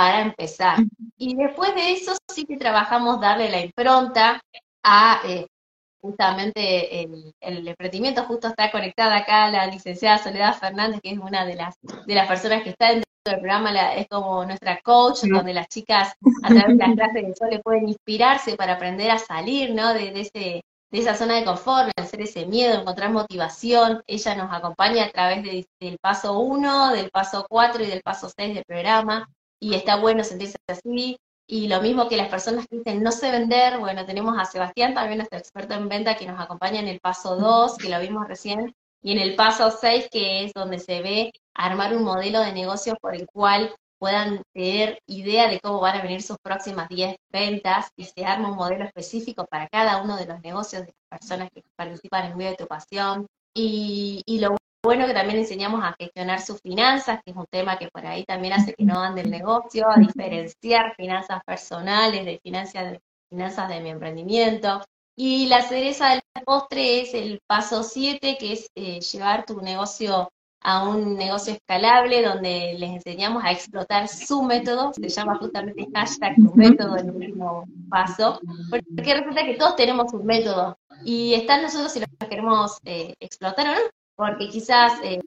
para 0.00 0.22
empezar. 0.22 0.78
Y 1.18 1.36
después 1.36 1.74
de 1.74 1.92
eso 1.92 2.16
sí 2.32 2.46
que 2.46 2.56
trabajamos 2.56 3.20
darle 3.20 3.50
la 3.50 3.60
impronta 3.60 4.40
a 4.82 5.20
eh, 5.26 5.46
justamente 6.00 7.02
el, 7.02 7.34
el, 7.38 7.68
emprendimiento. 7.68 8.24
Justo 8.24 8.48
está 8.48 8.70
conectada 8.70 9.18
acá 9.18 9.50
la 9.50 9.66
licenciada 9.66 10.16
Soledad 10.16 10.56
Fernández, 10.58 11.00
que 11.02 11.10
es 11.10 11.18
una 11.18 11.44
de 11.44 11.54
las, 11.54 11.74
de 12.06 12.14
las 12.14 12.26
personas 12.26 12.62
que 12.62 12.70
está 12.70 12.94
del 12.94 13.04
programa 13.22 13.92
es 13.92 14.08
como 14.08 14.42
nuestra 14.46 14.80
coach, 14.80 15.24
donde 15.24 15.52
las 15.52 15.68
chicas 15.68 16.14
a 16.44 16.48
través 16.48 16.78
de 16.78 16.86
las 16.86 16.94
clases 16.94 17.26
de 17.26 17.34
sol 17.34 17.60
pueden 17.62 17.88
inspirarse 17.90 18.56
para 18.56 18.76
aprender 18.76 19.10
a 19.10 19.18
salir, 19.18 19.74
¿no? 19.74 19.92
De, 19.92 20.18
ese, 20.18 20.62
de 20.90 20.98
esa 20.98 21.14
zona 21.14 21.34
de 21.34 21.44
confort, 21.44 21.90
vencer 21.94 22.22
ese 22.22 22.46
miedo, 22.46 22.80
encontrar 22.80 23.10
motivación. 23.10 24.02
Ella 24.06 24.34
nos 24.34 24.50
acompaña 24.50 25.04
a 25.04 25.10
través 25.10 25.42
del 25.42 25.98
paso 26.00 26.38
1, 26.38 26.92
del 26.92 27.10
paso 27.10 27.44
4 27.46 27.84
y 27.84 27.88
del 27.88 28.00
paso 28.00 28.30
6 28.34 28.54
del 28.54 28.64
programa. 28.64 29.28
Y 29.60 29.74
está 29.74 29.96
bueno 29.96 30.24
sentirse 30.24 30.56
así. 30.66 31.18
Y 31.46 31.68
lo 31.68 31.80
mismo 31.80 32.08
que 32.08 32.16
las 32.16 32.28
personas 32.28 32.66
que 32.68 32.78
dicen 32.78 33.02
no 33.02 33.12
sé 33.12 33.30
vender, 33.30 33.78
bueno, 33.78 34.06
tenemos 34.06 34.38
a 34.38 34.44
Sebastián, 34.44 34.94
también 34.94 35.18
nuestro 35.18 35.38
experto 35.38 35.74
en 35.74 35.88
venta, 35.88 36.16
que 36.16 36.26
nos 36.26 36.40
acompaña 36.40 36.80
en 36.80 36.88
el 36.88 37.00
paso 37.00 37.36
2, 37.36 37.76
que 37.76 37.88
lo 37.88 38.00
vimos 38.00 38.28
recién, 38.28 38.74
y 39.02 39.12
en 39.12 39.18
el 39.18 39.34
paso 39.34 39.70
6, 39.70 40.08
que 40.10 40.44
es 40.44 40.52
donde 40.52 40.78
se 40.78 41.02
ve 41.02 41.32
armar 41.54 41.96
un 41.96 42.04
modelo 42.04 42.40
de 42.40 42.52
negocio 42.52 42.96
por 43.00 43.14
el 43.14 43.26
cual 43.26 43.74
puedan 43.98 44.42
tener 44.54 44.98
idea 45.06 45.48
de 45.48 45.60
cómo 45.60 45.80
van 45.80 45.98
a 45.98 46.02
venir 46.02 46.22
sus 46.22 46.38
próximas 46.38 46.88
10 46.88 47.16
ventas 47.30 47.90
y 47.96 48.04
se 48.04 48.24
arma 48.24 48.50
un 48.50 48.56
modelo 48.56 48.84
específico 48.84 49.46
para 49.46 49.68
cada 49.68 50.02
uno 50.02 50.16
de 50.16 50.26
los 50.26 50.40
negocios 50.40 50.86
de 50.86 50.94
las 51.10 51.20
personas 51.20 51.50
que 51.54 51.62
participan 51.76 52.32
en 52.32 52.38
de 52.38 52.56
tu 52.56 52.66
pasión. 52.66 53.26
Y, 53.54 54.22
y 54.24 54.38
lo 54.38 54.56
bueno 54.82 55.06
que 55.06 55.14
también 55.14 55.38
enseñamos 55.38 55.82
a 55.84 55.94
gestionar 55.98 56.40
sus 56.40 56.60
finanzas, 56.60 57.20
que 57.24 57.32
es 57.32 57.36
un 57.36 57.46
tema 57.50 57.78
que 57.78 57.88
por 57.88 58.06
ahí 58.06 58.24
también 58.24 58.54
hace 58.54 58.74
que 58.74 58.84
no 58.84 59.00
ande 59.00 59.22
el 59.22 59.30
negocio, 59.30 59.88
a 59.88 59.98
diferenciar 59.98 60.94
finanzas 60.96 61.42
personales 61.44 62.24
de 62.24 62.40
finanzas 62.42 62.92
de, 62.92 63.00
finanzas 63.28 63.68
de 63.68 63.80
mi 63.80 63.90
emprendimiento. 63.90 64.82
Y 65.16 65.46
la 65.48 65.62
cereza 65.62 66.10
del 66.10 66.22
postre 66.44 67.02
es 67.02 67.14
el 67.14 67.40
paso 67.46 67.82
7, 67.82 68.36
que 68.38 68.52
es 68.54 68.70
eh, 68.74 69.00
llevar 69.00 69.44
tu 69.44 69.60
negocio 69.60 70.30
a 70.62 70.88
un 70.88 71.16
negocio 71.16 71.54
escalable 71.54 72.22
donde 72.22 72.74
les 72.78 72.90
enseñamos 72.90 73.42
a 73.44 73.50
explotar 73.50 74.08
su 74.08 74.42
método, 74.42 74.92
se 74.92 75.08
llama 75.08 75.38
justamente 75.38 75.88
hashtag 75.94 76.36
tu 76.36 76.54
método 76.54 76.96
el 76.96 77.10
último 77.10 77.64
paso, 77.88 78.40
porque 78.70 79.14
resulta 79.14 79.44
que 79.44 79.54
todos 79.54 79.76
tenemos 79.76 80.12
un 80.12 80.26
método 80.26 80.78
y 81.02 81.32
están 81.32 81.62
nosotros 81.62 81.92
si 81.92 82.00
lo 82.00 82.06
queremos 82.28 82.78
eh, 82.84 83.14
explotar 83.20 83.68
o 83.68 83.72
no, 83.72 83.80
porque 84.20 84.50
quizás 84.50 85.00
eh, 85.02 85.18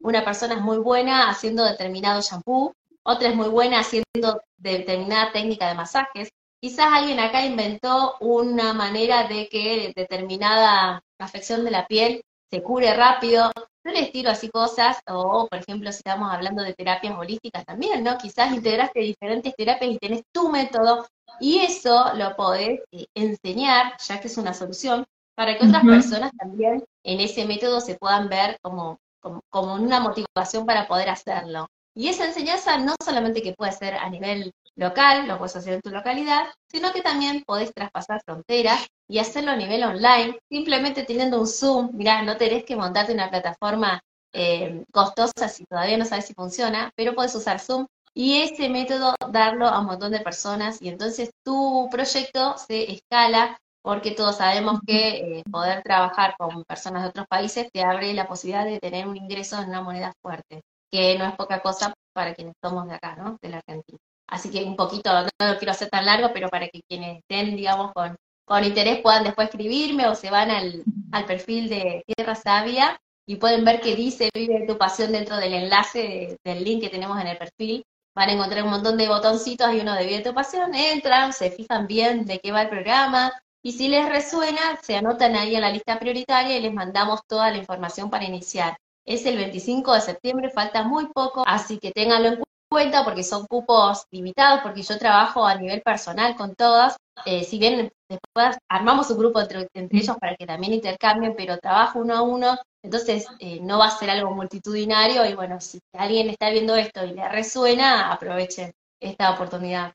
una 0.00 0.24
persona 0.24 0.54
es 0.54 0.62
muy 0.62 0.78
buena 0.78 1.28
haciendo 1.28 1.62
determinado 1.62 2.22
shampoo, 2.22 2.72
otra 3.02 3.28
es 3.28 3.36
muy 3.36 3.48
buena 3.48 3.80
haciendo 3.80 4.40
determinada 4.56 5.30
técnica 5.30 5.68
de 5.68 5.74
masajes, 5.74 6.30
Quizás 6.62 6.88
alguien 6.92 7.18
acá 7.20 7.42
inventó 7.46 8.16
una 8.20 8.74
manera 8.74 9.26
de 9.26 9.48
que 9.48 9.94
determinada 9.96 11.02
afección 11.18 11.64
de 11.64 11.70
la 11.70 11.86
piel 11.86 12.22
se 12.50 12.62
cure 12.62 12.94
rápido. 12.94 13.50
Yo 13.82 13.92
les 13.92 14.12
tiro 14.12 14.30
así 14.30 14.50
cosas, 14.50 14.98
o 15.08 15.48
por 15.48 15.58
ejemplo, 15.58 15.90
si 15.90 15.98
estamos 15.98 16.30
hablando 16.30 16.62
de 16.62 16.74
terapias 16.74 17.18
holísticas 17.18 17.64
también, 17.64 18.04
¿no? 18.04 18.18
Quizás 18.18 18.52
integraste 18.52 19.00
diferentes 19.00 19.54
terapias 19.56 19.92
y 19.92 19.98
tenés 19.98 20.22
tu 20.34 20.50
método, 20.50 21.06
y 21.40 21.60
eso 21.60 22.12
lo 22.14 22.36
podés 22.36 22.80
eh, 22.92 23.06
enseñar, 23.14 23.96
ya 23.98 24.20
que 24.20 24.26
es 24.26 24.36
una 24.36 24.52
solución, 24.52 25.06
para 25.40 25.56
que 25.56 25.64
otras 25.64 25.82
personas 25.86 26.32
también 26.38 26.84
en 27.02 27.18
ese 27.18 27.46
método 27.46 27.80
se 27.80 27.94
puedan 27.94 28.28
ver 28.28 28.58
como, 28.60 28.98
como, 29.20 29.40
como 29.48 29.72
una 29.72 29.98
motivación 29.98 30.66
para 30.66 30.86
poder 30.86 31.08
hacerlo. 31.08 31.66
Y 31.94 32.08
esa 32.08 32.26
enseñanza 32.26 32.76
no 32.76 32.94
solamente 33.02 33.40
que 33.40 33.54
puede 33.54 33.72
ser 33.72 33.94
a 33.94 34.10
nivel 34.10 34.52
local, 34.76 35.26
lo 35.26 35.38
puedes 35.38 35.56
hacer 35.56 35.72
en 35.72 35.80
tu 35.80 35.88
localidad, 35.88 36.42
sino 36.70 36.92
que 36.92 37.00
también 37.00 37.42
podés 37.46 37.72
traspasar 37.72 38.20
fronteras 38.22 38.86
y 39.08 39.18
hacerlo 39.18 39.52
a 39.52 39.56
nivel 39.56 39.82
online, 39.82 40.38
simplemente 40.50 41.04
teniendo 41.04 41.40
un 41.40 41.46
Zoom. 41.46 41.88
Mirá, 41.94 42.20
no 42.20 42.36
tenés 42.36 42.64
que 42.64 42.76
montarte 42.76 43.14
una 43.14 43.30
plataforma 43.30 43.98
eh, 44.34 44.84
costosa 44.92 45.48
si 45.48 45.64
todavía 45.64 45.96
no 45.96 46.04
sabes 46.04 46.26
si 46.26 46.34
funciona, 46.34 46.92
pero 46.96 47.14
puedes 47.14 47.34
usar 47.34 47.60
Zoom 47.60 47.86
y 48.12 48.42
ese 48.42 48.68
método 48.68 49.14
darlo 49.30 49.68
a 49.68 49.80
un 49.80 49.86
montón 49.86 50.12
de 50.12 50.20
personas 50.20 50.82
y 50.82 50.90
entonces 50.90 51.30
tu 51.42 51.88
proyecto 51.90 52.58
se 52.58 52.92
escala 52.92 53.56
porque 53.82 54.12
todos 54.12 54.36
sabemos 54.36 54.80
que 54.86 55.38
eh, 55.38 55.42
poder 55.50 55.82
trabajar 55.82 56.34
con 56.38 56.64
personas 56.64 57.02
de 57.02 57.08
otros 57.10 57.26
países 57.28 57.70
te 57.72 57.82
abre 57.82 58.12
la 58.14 58.28
posibilidad 58.28 58.64
de 58.64 58.78
tener 58.78 59.06
un 59.06 59.16
ingreso 59.16 59.60
en 59.60 59.68
una 59.68 59.82
moneda 59.82 60.12
fuerte 60.22 60.62
que 60.90 61.16
no 61.18 61.24
es 61.24 61.34
poca 61.36 61.60
cosa 61.60 61.94
para 62.12 62.34
quienes 62.34 62.54
somos 62.62 62.86
de 62.88 62.94
acá, 62.94 63.16
¿no? 63.16 63.38
De 63.40 63.48
la 63.48 63.58
Argentina. 63.58 63.98
Así 64.28 64.50
que 64.50 64.64
un 64.64 64.76
poquito, 64.76 65.10
no 65.12 65.52
lo 65.52 65.58
quiero 65.58 65.72
hacer 65.72 65.88
tan 65.88 66.06
largo, 66.06 66.30
pero 66.32 66.48
para 66.48 66.68
que 66.68 66.82
quienes 66.88 67.18
estén, 67.18 67.56
digamos, 67.56 67.92
con, 67.92 68.16
con 68.44 68.64
interés 68.64 69.00
puedan 69.00 69.24
después 69.24 69.48
escribirme 69.48 70.06
o 70.06 70.14
se 70.14 70.30
van 70.30 70.50
al, 70.50 70.84
al 71.12 71.24
perfil 71.24 71.68
de 71.68 72.04
Tierra 72.06 72.34
Sabia 72.34 73.00
y 73.26 73.36
pueden 73.36 73.64
ver 73.64 73.80
que 73.80 73.94
dice 73.94 74.28
Vive 74.34 74.66
tu 74.66 74.76
pasión 74.76 75.12
dentro 75.12 75.36
del 75.36 75.54
enlace 75.54 76.36
del 76.44 76.64
link 76.64 76.82
que 76.82 76.88
tenemos 76.88 77.20
en 77.20 77.28
el 77.28 77.38
perfil. 77.38 77.84
Van 78.14 78.28
a 78.28 78.32
encontrar 78.32 78.64
un 78.64 78.70
montón 78.70 78.96
de 78.96 79.08
botoncitos 79.08 79.72
y 79.72 79.80
uno 79.80 79.94
de 79.94 80.06
Vive 80.06 80.22
tu 80.22 80.34
pasión. 80.34 80.74
Entran, 80.74 81.32
se 81.32 81.50
fijan 81.50 81.86
bien 81.86 82.24
de 82.24 82.40
qué 82.40 82.50
va 82.50 82.62
el 82.62 82.68
programa, 82.68 83.32
y 83.62 83.72
si 83.72 83.88
les 83.88 84.08
resuena, 84.08 84.78
se 84.82 84.96
anotan 84.96 85.36
ahí 85.36 85.54
en 85.54 85.60
la 85.60 85.70
lista 85.70 85.98
prioritaria 85.98 86.56
y 86.56 86.62
les 86.62 86.72
mandamos 86.72 87.20
toda 87.26 87.50
la 87.50 87.58
información 87.58 88.10
para 88.10 88.24
iniciar. 88.24 88.76
Es 89.04 89.26
el 89.26 89.36
25 89.36 89.94
de 89.94 90.00
septiembre, 90.00 90.50
falta 90.50 90.82
muy 90.82 91.06
poco, 91.06 91.44
así 91.46 91.78
que 91.78 91.90
ténganlo 91.92 92.28
en 92.28 92.42
cuenta 92.70 93.04
porque 93.04 93.24
son 93.24 93.46
cupos 93.46 94.04
limitados, 94.10 94.60
porque 94.62 94.82
yo 94.82 94.98
trabajo 94.98 95.44
a 95.44 95.56
nivel 95.56 95.82
personal 95.82 96.36
con 96.36 96.54
todas, 96.54 96.96
eh, 97.26 97.44
si 97.44 97.58
bien 97.58 97.90
después 98.08 98.56
armamos 98.68 99.10
un 99.10 99.18
grupo 99.18 99.40
entre, 99.40 99.68
ellos 99.74 100.16
para 100.18 100.36
que 100.36 100.46
también 100.46 100.74
intercambien, 100.74 101.34
pero 101.36 101.58
trabajo 101.58 101.98
uno 101.98 102.14
a 102.16 102.22
uno, 102.22 102.56
entonces 102.82 103.26
eh, 103.40 103.58
no 103.60 103.78
va 103.78 103.88
a 103.88 103.90
ser 103.90 104.10
algo 104.10 104.30
multitudinario 104.34 105.26
y 105.26 105.34
bueno, 105.34 105.60
si 105.60 105.80
alguien 105.92 106.30
está 106.30 106.50
viendo 106.50 106.76
esto 106.76 107.04
y 107.04 107.12
le 107.12 107.28
resuena, 107.28 108.12
aprovechen 108.12 108.72
esta 109.00 109.32
oportunidad. 109.32 109.92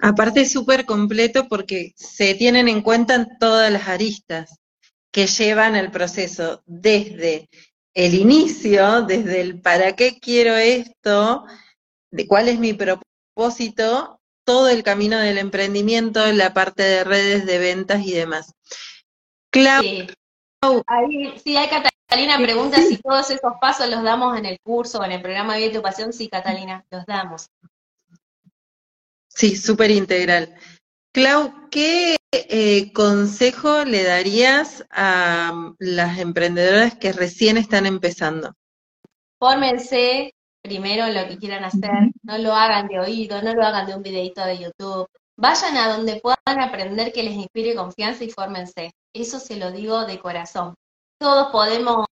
Aparte 0.00 0.42
es 0.42 0.52
súper 0.52 0.84
completo 0.84 1.48
porque 1.48 1.92
se 1.96 2.34
tienen 2.34 2.68
en 2.68 2.82
cuenta 2.82 3.26
todas 3.38 3.72
las 3.72 3.88
aristas 3.88 4.58
que 5.10 5.26
llevan 5.26 5.74
el 5.74 5.90
proceso, 5.90 6.62
desde 6.66 7.48
el 7.94 8.14
inicio, 8.14 9.02
desde 9.02 9.40
el 9.40 9.60
para 9.60 9.96
qué 9.96 10.18
quiero 10.20 10.56
esto, 10.56 11.44
de 12.10 12.26
cuál 12.26 12.48
es 12.48 12.58
mi 12.58 12.74
propósito, 12.74 14.20
todo 14.44 14.68
el 14.68 14.82
camino 14.82 15.18
del 15.18 15.38
emprendimiento, 15.38 16.24
la 16.32 16.54
parte 16.54 16.82
de 16.82 17.04
redes 17.04 17.44
de 17.44 17.58
ventas 17.58 18.06
y 18.06 18.12
demás. 18.12 18.54
Clau. 19.50 19.82
Sí. 19.82 20.06
Ahí, 20.86 21.38
sí, 21.44 21.56
hay 21.56 21.68
Catalina 21.68 22.38
pregunta 22.38 22.78
si 22.80 22.96
todos 22.96 23.30
esos 23.30 23.52
pasos 23.60 23.88
los 23.88 24.02
damos 24.02 24.38
en 24.38 24.46
el 24.46 24.58
curso 24.60 24.98
o 24.98 25.04
en 25.04 25.12
el 25.12 25.22
programa 25.22 25.56
de 25.56 25.80
Pasión. 25.80 26.12
Sí, 26.12 26.28
Catalina, 26.28 26.84
los 26.90 27.04
damos. 27.04 27.48
Sí, 29.38 29.54
súper 29.54 29.92
integral. 29.92 30.52
Clau, 31.14 31.68
¿qué 31.70 32.16
eh, 32.32 32.92
consejo 32.92 33.84
le 33.84 34.02
darías 34.02 34.84
a 34.90 35.52
mm, 35.54 35.76
las 35.78 36.18
emprendedoras 36.18 36.96
que 36.96 37.12
recién 37.12 37.56
están 37.56 37.86
empezando? 37.86 38.52
Fórmense 39.38 40.32
primero 40.60 41.06
lo 41.06 41.28
que 41.28 41.38
quieran 41.38 41.62
hacer, 41.62 42.10
no 42.24 42.36
lo 42.38 42.52
hagan 42.52 42.88
de 42.88 42.98
oído, 42.98 43.40
no 43.40 43.54
lo 43.54 43.64
hagan 43.64 43.86
de 43.86 43.94
un 43.94 44.02
videito 44.02 44.44
de 44.44 44.58
YouTube. 44.58 45.06
Vayan 45.36 45.76
a 45.76 45.88
donde 45.88 46.20
puedan 46.20 46.60
aprender 46.60 47.12
que 47.12 47.22
les 47.22 47.34
inspire 47.34 47.76
confianza 47.76 48.24
y 48.24 48.30
fórmense. 48.30 48.90
Eso 49.14 49.38
se 49.38 49.54
lo 49.54 49.70
digo 49.70 50.04
de 50.04 50.18
corazón. 50.18 50.74
Todos 51.20 51.52
podemos 51.52 52.06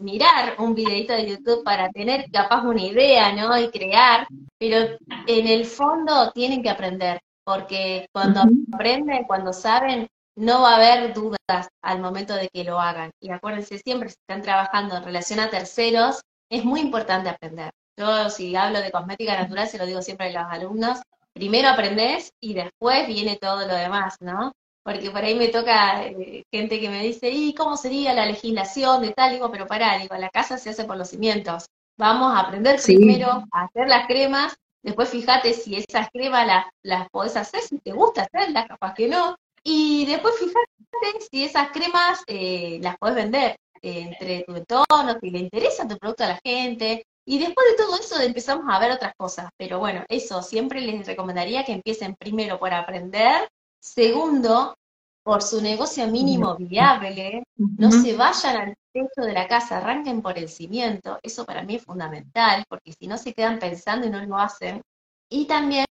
mirar 0.00 0.54
un 0.58 0.74
videito 0.74 1.12
de 1.12 1.28
YouTube 1.28 1.64
para 1.64 1.90
tener 1.90 2.30
capaz 2.30 2.62
una 2.62 2.82
idea, 2.82 3.32
¿no? 3.32 3.58
Y 3.58 3.70
crear, 3.70 4.26
pero 4.58 4.96
en 5.26 5.46
el 5.46 5.66
fondo 5.66 6.30
tienen 6.32 6.62
que 6.62 6.70
aprender 6.70 7.20
porque 7.44 8.08
cuando 8.12 8.42
aprenden, 8.72 9.24
cuando 9.24 9.52
saben, 9.52 10.08
no 10.36 10.62
va 10.62 10.74
a 10.74 10.76
haber 10.76 11.12
dudas 11.12 11.68
al 11.82 12.00
momento 12.00 12.34
de 12.34 12.48
que 12.48 12.64
lo 12.64 12.80
hagan. 12.80 13.10
Y 13.20 13.30
acuérdense 13.30 13.78
siempre, 13.78 14.08
si 14.08 14.16
están 14.20 14.42
trabajando 14.42 14.96
en 14.96 15.04
relación 15.04 15.40
a 15.40 15.50
terceros, 15.50 16.20
es 16.50 16.64
muy 16.64 16.80
importante 16.80 17.28
aprender. 17.28 17.70
Yo 17.98 18.30
si 18.30 18.56
hablo 18.56 18.80
de 18.80 18.90
cosmética 18.90 19.38
natural, 19.38 19.68
se 19.68 19.78
lo 19.78 19.86
digo 19.86 20.00
siempre 20.00 20.28
a 20.28 20.42
los 20.42 20.52
alumnos, 20.52 21.00
primero 21.34 21.68
aprendes 21.68 22.32
y 22.40 22.54
después 22.54 23.06
viene 23.06 23.36
todo 23.36 23.66
lo 23.66 23.74
demás, 23.74 24.16
¿no? 24.20 24.52
Porque 24.82 25.10
por 25.10 25.22
ahí 25.22 25.34
me 25.34 25.48
toca 25.48 26.04
eh, 26.06 26.44
gente 26.50 26.80
que 26.80 26.88
me 26.88 27.02
dice, 27.02 27.30
¿y 27.30 27.54
cómo 27.54 27.76
sería 27.76 28.14
la 28.14 28.26
legislación 28.26 29.02
de 29.02 29.12
tal? 29.12 29.32
Digo, 29.32 29.50
pero 29.50 29.66
pará, 29.66 29.98
digo, 29.98 30.16
la 30.16 30.30
casa 30.30 30.58
se 30.58 30.70
hace 30.70 30.84
por 30.84 30.96
los 30.96 31.10
cimientos. 31.10 31.66
Vamos 31.98 32.34
a 32.34 32.40
aprender 32.40 32.80
primero 32.82 33.44
a 33.52 33.64
hacer 33.64 33.88
las 33.88 34.06
cremas 34.06 34.56
Después 34.82 35.10
fíjate 35.10 35.52
si 35.52 35.76
esas 35.76 36.08
cremas 36.10 36.46
las, 36.46 36.66
las 36.82 37.08
podés 37.10 37.36
hacer, 37.36 37.60
si 37.60 37.78
te 37.78 37.92
gusta 37.92 38.22
hacerlas, 38.22 38.66
capaz 38.66 38.94
que 38.94 39.08
no. 39.08 39.36
Y 39.62 40.06
después 40.06 40.34
fíjate 40.38 41.26
si 41.30 41.44
esas 41.44 41.70
cremas 41.70 42.22
eh, 42.26 42.78
las 42.82 42.96
podés 42.96 43.16
vender 43.16 43.56
eh, 43.82 44.00
entre 44.00 44.44
tu 44.44 44.56
entorno, 44.56 45.18
si 45.20 45.30
le 45.30 45.38
interesa 45.38 45.86
tu 45.86 45.98
producto 45.98 46.24
a 46.24 46.28
la 46.28 46.40
gente. 46.42 47.04
Y 47.26 47.38
después 47.38 47.66
de 47.70 47.84
todo 47.84 47.96
eso 47.96 48.20
empezamos 48.20 48.64
a 48.68 48.78
ver 48.78 48.92
otras 48.92 49.12
cosas. 49.16 49.50
Pero 49.58 49.78
bueno, 49.78 50.04
eso 50.08 50.42
siempre 50.42 50.80
les 50.80 51.06
recomendaría 51.06 51.64
que 51.64 51.72
empiecen 51.72 52.16
primero 52.16 52.58
por 52.58 52.72
aprender. 52.72 53.48
Segundo, 53.80 54.76
por 55.22 55.42
su 55.42 55.60
negocio 55.60 56.06
mínimo 56.06 56.56
viable, 56.56 57.42
no 57.56 57.90
se 57.90 58.16
vayan 58.16 58.56
al 58.56 58.74
techo 58.92 59.22
de 59.22 59.32
la 59.32 59.48
casa, 59.48 59.78
arranquen 59.78 60.22
por 60.22 60.38
el 60.38 60.48
cimiento. 60.48 61.18
Eso 61.22 61.44
para 61.44 61.62
mí 61.62 61.76
es 61.76 61.84
fundamental, 61.84 62.64
porque 62.68 62.92
si 62.92 63.06
no 63.06 63.16
se 63.16 63.32
quedan 63.32 63.58
pensando 63.58 64.06
y 64.06 64.10
no 64.10 64.24
lo 64.24 64.36
hacen. 64.36 64.82
Y 65.30 65.46
también 65.46 65.86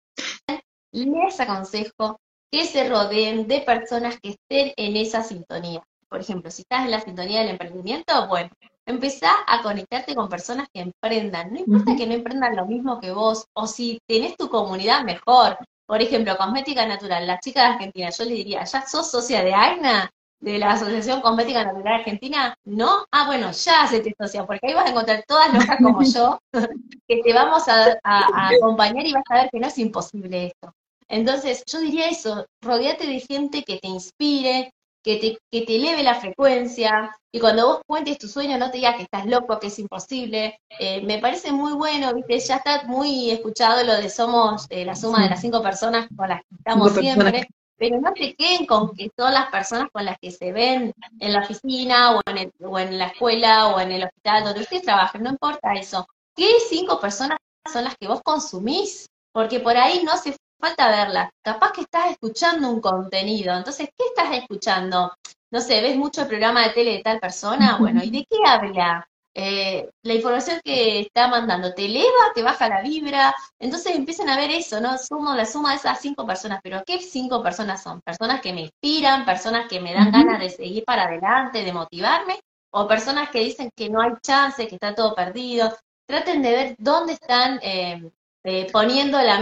les 0.92 1.40
aconsejo 1.40 2.18
que 2.50 2.64
se 2.66 2.88
rodeen 2.88 3.48
de 3.48 3.60
personas 3.62 4.18
que 4.20 4.30
estén 4.30 4.72
en 4.76 4.96
esa 4.96 5.22
sintonía. 5.22 5.82
Por 6.08 6.20
ejemplo, 6.20 6.50
si 6.50 6.62
estás 6.62 6.84
en 6.84 6.92
la 6.92 7.00
sintonía 7.00 7.40
del 7.40 7.50
emprendimiento, 7.50 8.28
bueno, 8.28 8.50
empezá 8.86 9.32
a 9.48 9.62
conectarte 9.62 10.14
con 10.14 10.28
personas 10.28 10.68
que 10.72 10.80
emprendan. 10.80 11.52
No 11.52 11.58
importa 11.58 11.96
que 11.96 12.06
no 12.06 12.14
emprendan 12.14 12.54
lo 12.54 12.66
mismo 12.66 13.00
que 13.00 13.10
vos, 13.10 13.46
o 13.54 13.66
si 13.66 13.98
tenés 14.06 14.36
tu 14.36 14.48
comunidad 14.48 15.02
mejor. 15.04 15.58
Por 15.86 16.00
ejemplo, 16.02 16.36
Cosmética 16.36 16.86
Natural, 16.86 17.26
las 17.26 17.40
chicas 17.40 17.64
de 17.64 17.74
Argentina, 17.74 18.10
yo 18.10 18.24
les 18.24 18.34
diría, 18.34 18.64
¿ya 18.64 18.86
sos 18.86 19.10
socia 19.10 19.42
de 19.42 19.54
AINA? 19.54 20.10
de 20.44 20.58
la 20.58 20.72
Asociación 20.72 21.22
Cosmética 21.22 21.64
Natural 21.64 22.00
Argentina, 22.00 22.54
¿no? 22.64 23.06
Ah, 23.10 23.26
bueno, 23.26 23.50
ya 23.52 23.86
se 23.86 24.00
te 24.00 24.14
socia, 24.18 24.44
porque 24.44 24.66
ahí 24.66 24.74
vas 24.74 24.86
a 24.86 24.90
encontrar 24.90 25.24
todas 25.26 25.52
locas 25.54 25.78
como 25.82 26.02
yo, 26.02 26.38
que 27.08 27.22
te 27.22 27.32
vamos 27.32 27.64
a, 27.66 27.98
acompañar 28.04 29.06
y 29.06 29.14
vas 29.14 29.24
a 29.30 29.34
ver 29.36 29.50
que 29.50 29.58
no 29.58 29.68
es 29.68 29.78
imposible 29.78 30.48
esto. 30.48 30.74
Entonces, 31.08 31.64
yo 31.66 31.80
diría 31.80 32.10
eso, 32.10 32.46
rodeate 32.60 33.06
de 33.06 33.20
gente 33.20 33.62
que 33.62 33.78
te 33.78 33.88
inspire, 33.88 34.73
que 35.04 35.16
te, 35.18 35.38
que 35.52 35.66
te 35.66 35.76
eleve 35.76 36.02
la 36.02 36.16
frecuencia, 36.16 37.14
y 37.30 37.38
cuando 37.38 37.66
vos 37.66 37.80
cuentes 37.86 38.18
tu 38.18 38.26
sueño 38.26 38.58
no 38.58 38.70
te 38.70 38.78
digas 38.78 38.96
que 38.96 39.02
estás 39.02 39.26
loco, 39.26 39.58
que 39.60 39.66
es 39.66 39.78
imposible. 39.78 40.58
Eh, 40.78 41.02
me 41.02 41.18
parece 41.18 41.52
muy 41.52 41.74
bueno, 41.74 42.14
viste, 42.14 42.38
ya 42.40 42.56
está 42.56 42.84
muy 42.84 43.30
escuchado 43.30 43.84
lo 43.84 43.94
de 43.94 44.08
somos 44.08 44.66
eh, 44.70 44.84
la 44.84 44.96
suma 44.96 45.22
de 45.22 45.30
las 45.30 45.40
cinco 45.40 45.62
personas 45.62 46.08
con 46.16 46.28
las 46.28 46.40
que 46.40 46.56
estamos 46.56 46.92
siempre 46.92 47.46
pero 47.76 48.00
no 48.00 48.12
se 48.14 48.34
queden 48.34 48.66
con 48.66 48.94
que 48.94 49.10
son 49.16 49.32
las 49.32 49.50
personas 49.50 49.88
con 49.92 50.04
las 50.04 50.16
que 50.18 50.30
se 50.30 50.52
ven 50.52 50.94
en 51.18 51.32
la 51.32 51.40
oficina 51.40 52.16
o 52.16 52.20
en, 52.26 52.52
o 52.60 52.78
en 52.78 52.98
la 52.98 53.06
escuela 53.06 53.68
o 53.68 53.80
en 53.80 53.92
el 53.92 54.04
hospital 54.04 54.44
donde 54.44 54.60
ustedes 54.60 54.82
trabajen, 54.82 55.22
no 55.22 55.30
importa 55.30 55.72
eso. 55.74 56.06
¿Qué 56.36 56.48
cinco 56.68 57.00
personas 57.00 57.38
son 57.70 57.84
las 57.84 57.96
que 57.96 58.06
vos 58.06 58.20
consumís? 58.22 59.06
Porque 59.32 59.60
por 59.60 59.76
ahí 59.76 60.02
no 60.04 60.12
hace 60.12 60.36
falta 60.58 60.88
verlas. 60.88 61.30
Capaz 61.42 61.72
que 61.72 61.82
estás 61.82 62.10
escuchando 62.10 62.70
un 62.70 62.80
contenido. 62.80 63.54
Entonces, 63.56 63.88
¿qué 63.96 64.06
estás 64.06 64.36
escuchando? 64.36 65.12
No 65.50 65.60
sé, 65.60 65.80
¿ves 65.82 65.96
mucho 65.96 66.22
el 66.22 66.28
programa 66.28 66.62
de 66.62 66.70
tele 66.70 66.92
de 66.92 67.02
tal 67.02 67.20
persona? 67.20 67.76
Bueno, 67.78 68.02
¿y 68.02 68.10
de 68.10 68.26
qué 68.28 68.38
habla? 68.46 69.06
Eh, 69.36 69.90
la 70.02 70.14
información 70.14 70.60
que 70.64 71.00
está 71.00 71.26
mandando 71.26 71.74
te 71.74 71.86
eleva, 71.86 72.32
te 72.34 72.42
baja 72.42 72.68
la 72.68 72.82
vibra, 72.82 73.34
entonces 73.58 73.96
empiezan 73.96 74.28
a 74.28 74.36
ver 74.36 74.52
eso, 74.52 74.80
¿no? 74.80 74.96
Sumo 74.96 75.34
la 75.34 75.44
suma 75.44 75.70
de 75.70 75.76
esas 75.76 76.00
cinco 76.00 76.24
personas, 76.24 76.60
pero 76.62 76.84
¿qué 76.86 77.00
cinco 77.00 77.42
personas 77.42 77.82
son? 77.82 78.00
¿Personas 78.02 78.40
que 78.40 78.52
me 78.52 78.60
inspiran, 78.62 79.24
personas 79.24 79.68
que 79.68 79.80
me 79.80 79.92
dan 79.92 80.12
ganas 80.12 80.38
de 80.38 80.50
seguir 80.50 80.84
para 80.84 81.04
adelante, 81.04 81.64
de 81.64 81.72
motivarme? 81.72 82.38
¿O 82.70 82.86
personas 82.86 83.30
que 83.30 83.40
dicen 83.40 83.70
que 83.76 83.90
no 83.90 84.00
hay 84.00 84.12
chance, 84.22 84.68
que 84.68 84.76
está 84.76 84.94
todo 84.94 85.14
perdido? 85.16 85.76
Traten 86.06 86.40
de 86.40 86.50
ver 86.50 86.76
dónde 86.78 87.14
están 87.14 87.58
eh, 87.62 88.08
eh, 88.44 88.68
poniendo 88.72 89.20
la 89.20 89.40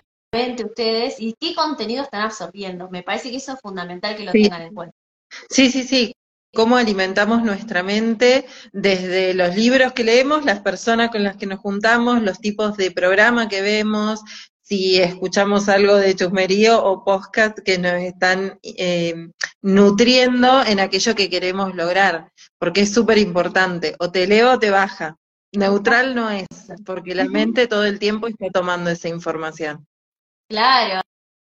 ustedes 0.65 1.17
y 1.19 1.35
qué 1.39 1.55
contenido 1.55 2.03
están 2.03 2.23
absorbiendo. 2.23 2.89
Me 2.91 3.03
parece 3.03 3.31
que 3.31 3.37
eso 3.37 3.53
es 3.53 3.61
fundamental 3.61 4.17
que 4.17 4.25
lo 4.25 4.33
tengan 4.33 4.63
en 4.63 4.75
cuenta. 4.75 4.97
Sí, 5.51 5.71
sí, 5.71 5.85
sí, 5.85 6.15
cómo 6.55 6.77
alimentamos 6.77 7.43
nuestra 7.43 7.83
mente 7.83 8.47
desde 8.73 9.35
los 9.35 9.55
libros 9.57 9.93
que 9.93 10.05
leemos, 10.05 10.45
las 10.45 10.61
personas 10.61 11.11
con 11.11 11.23
las 11.23 11.37
que 11.37 11.47
nos 11.47 11.61
juntamos, 11.61 12.23
los 12.23 12.39
tipos 12.39 12.77
de 12.77 12.91
programa 12.91 13.49
que 13.49 13.63
vemos, 13.63 14.21
si 14.63 15.01
escuchamos 15.01 15.69
algo 15.69 15.97
de 15.97 16.15
chusmerío 16.15 16.83
o 16.83 17.05
podcast 17.05 17.59
que 17.59 17.79
nos 17.79 17.95
están 17.95 18.59
eh, 18.63 19.29
nutriendo 19.61 20.65
en 20.65 20.81
aquello 20.81 21.15
que 21.15 21.29
queremos 21.29 21.75
lograr, 21.75 22.31
porque 22.59 22.83
es 22.83 22.93
súper 22.93 23.19
importante, 23.19 23.97
o 23.99 24.11
te 24.11 24.25
eleva 24.25 24.55
o 24.55 24.59
te 24.59 24.71
baja. 24.71 25.17
Neutral 25.55 26.15
no 26.15 26.31
es, 26.31 26.47
porque 26.87 27.15
la 27.15 27.27
mente 27.27 27.67
todo 27.67 27.85
el 27.85 27.99
tiempo 27.99 28.27
está 28.27 28.49
tomando 28.51 28.89
esa 28.89 29.09
información. 29.09 29.87
Claro, 30.53 31.01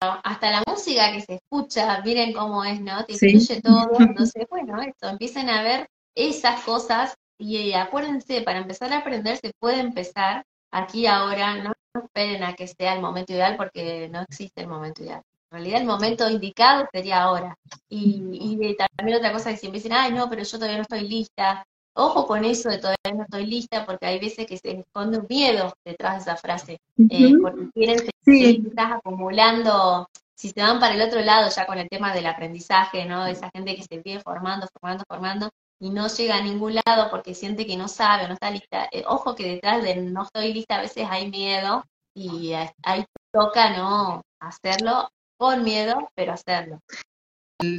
hasta 0.01 0.53
la 0.53 0.63
música 0.69 1.11
que 1.11 1.21
se 1.21 1.35
escucha, 1.35 2.01
miren 2.05 2.33
cómo 2.33 2.63
es, 2.65 2.81
¿no? 2.81 3.05
Te 3.05 3.15
influye 3.15 3.61
todo. 3.61 3.89
Entonces, 3.99 4.47
bueno, 4.49 4.81
esto, 4.83 5.09
empiecen 5.09 5.51
a 5.51 5.65
ver 5.65 5.89
esas 6.15 6.63
cosas 6.63 7.17
y 7.37 7.73
acuérdense, 7.73 8.43
para 8.43 8.61
empezar 8.61 8.93
a 8.93 8.99
aprender 8.99 9.37
se 9.39 9.51
puede 9.59 9.81
empezar 9.81 10.45
aquí 10.71 11.09
ahora, 11.09 11.57
no 11.57 11.73
esperen 12.05 12.45
a 12.45 12.55
que 12.55 12.69
sea 12.69 12.95
el 12.95 13.01
momento 13.01 13.33
ideal 13.33 13.57
porque 13.57 14.09
no 14.11 14.21
existe 14.21 14.61
el 14.61 14.69
momento 14.69 15.03
ideal. 15.03 15.23
En 15.51 15.59
realidad 15.59 15.81
el 15.81 15.89
momento 15.89 16.31
indicado 16.31 16.87
sería 16.93 17.25
ahora. 17.25 17.59
Y, 17.89 18.23
y 18.33 18.77
también 18.77 19.19
otra 19.19 19.33
cosa 19.33 19.51
que 19.51 19.57
siempre 19.57 19.81
dicen, 19.81 19.93
ay 19.93 20.13
no, 20.13 20.31
pero 20.31 20.45
yo 20.45 20.57
todavía 20.57 20.77
no 20.77 20.83
estoy 20.83 21.09
lista. 21.09 21.67
Ojo 21.97 22.27
con 22.27 22.45
eso 22.45 22.69
de 22.69 22.79
todavía 22.79 23.15
no 23.15 23.23
estoy 23.23 23.47
lista, 23.47 23.87
porque 23.87 24.07
hay 24.07 24.19
veces 24.19 24.47
que 24.47 24.59
se 24.59 24.81
esconde 24.81 25.19
un 25.19 25.27
miedo 25.29 25.73
detrás 25.85 26.17
de 26.17 26.23
esa 26.23 26.37
frase, 26.37 26.79
eh, 27.09 27.33
porque 27.41 27.71
quieren 27.73 27.99
seguir 28.25 28.67
estás 28.67 28.93
acumulando, 28.93 30.09
si 30.37 30.51
se 30.51 30.61
van 30.61 30.81
para 30.81 30.95
el 30.95 31.03
otro 31.03 31.21
lado 31.21 31.49
ya 31.55 31.67
con 31.67 31.79
el 31.79 31.89
tema 31.89 32.13
del 32.13 32.27
aprendizaje, 32.27 33.05
¿no? 33.07 33.27
Esa 33.27 33.49
gente 33.55 33.77
que 33.77 33.85
se 33.85 33.99
viene 33.99 34.21
formando, 34.21 34.67
formando, 34.73 35.05
formando, 35.09 35.51
y 35.81 35.91
no 35.91 36.09
llega 36.09 36.37
a 36.37 36.43
ningún 36.43 36.75
lado 36.75 37.11
porque 37.11 37.35
siente 37.35 37.67
que 37.67 37.77
no 37.77 37.87
sabe, 37.87 38.27
no 38.27 38.35
está 38.35 38.51
lista. 38.51 38.89
Eh, 38.91 39.05
ojo 39.07 39.37
que 39.37 39.47
detrás 39.47 39.83
de 39.83 39.97
no 39.97 40.25
estoy 40.25 40.53
lista 40.53 40.77
a 40.77 40.83
veces 40.83 41.07
hay 41.09 41.31
miedo, 41.31 41.85
y 42.17 42.53
ahí 42.83 43.05
toca, 43.33 43.77
¿no? 43.77 44.23
Hacerlo 44.41 45.09
con 45.37 45.63
miedo, 45.63 46.09
pero 46.17 46.33
hacerlo 46.33 46.81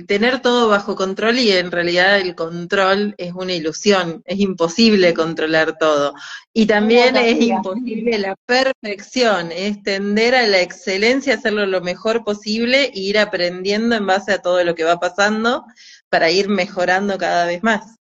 tener 0.08 0.42
todo 0.42 0.70
bajo 0.70 0.96
control 0.96 1.38
y 1.38 1.52
en 1.52 1.72
realidad 1.72 2.20
el 2.20 2.36
control 2.36 3.14
es 3.18 3.34
una 3.34 3.54
ilusión, 3.54 4.22
es 4.26 4.40
imposible 4.40 5.14
controlar 5.14 5.78
todo. 5.78 6.14
Y 6.54 6.66
también 6.66 7.16
es 7.18 7.42
imposible 7.42 8.18
la 8.18 8.36
perfección, 8.46 9.52
es 9.52 9.84
tender 9.84 10.36
a 10.36 10.48
la 10.48 10.62
excelencia, 10.62 11.36
hacerlo 11.36 11.66
lo 11.66 11.82
mejor 11.82 12.24
posible 12.24 12.86
e 12.86 13.00
ir 13.00 13.20
aprendiendo 13.20 13.96
en 13.96 14.06
base 14.08 14.32
a 14.34 14.42
todo 14.42 14.64
lo 14.64 14.76
que 14.76 14.86
va 14.86 15.00
pasando 15.00 15.66
para 16.10 16.32
ir 16.32 16.48
mejorando 16.48 17.18
cada 17.18 17.46
vez 17.46 17.62
más. 17.64 17.98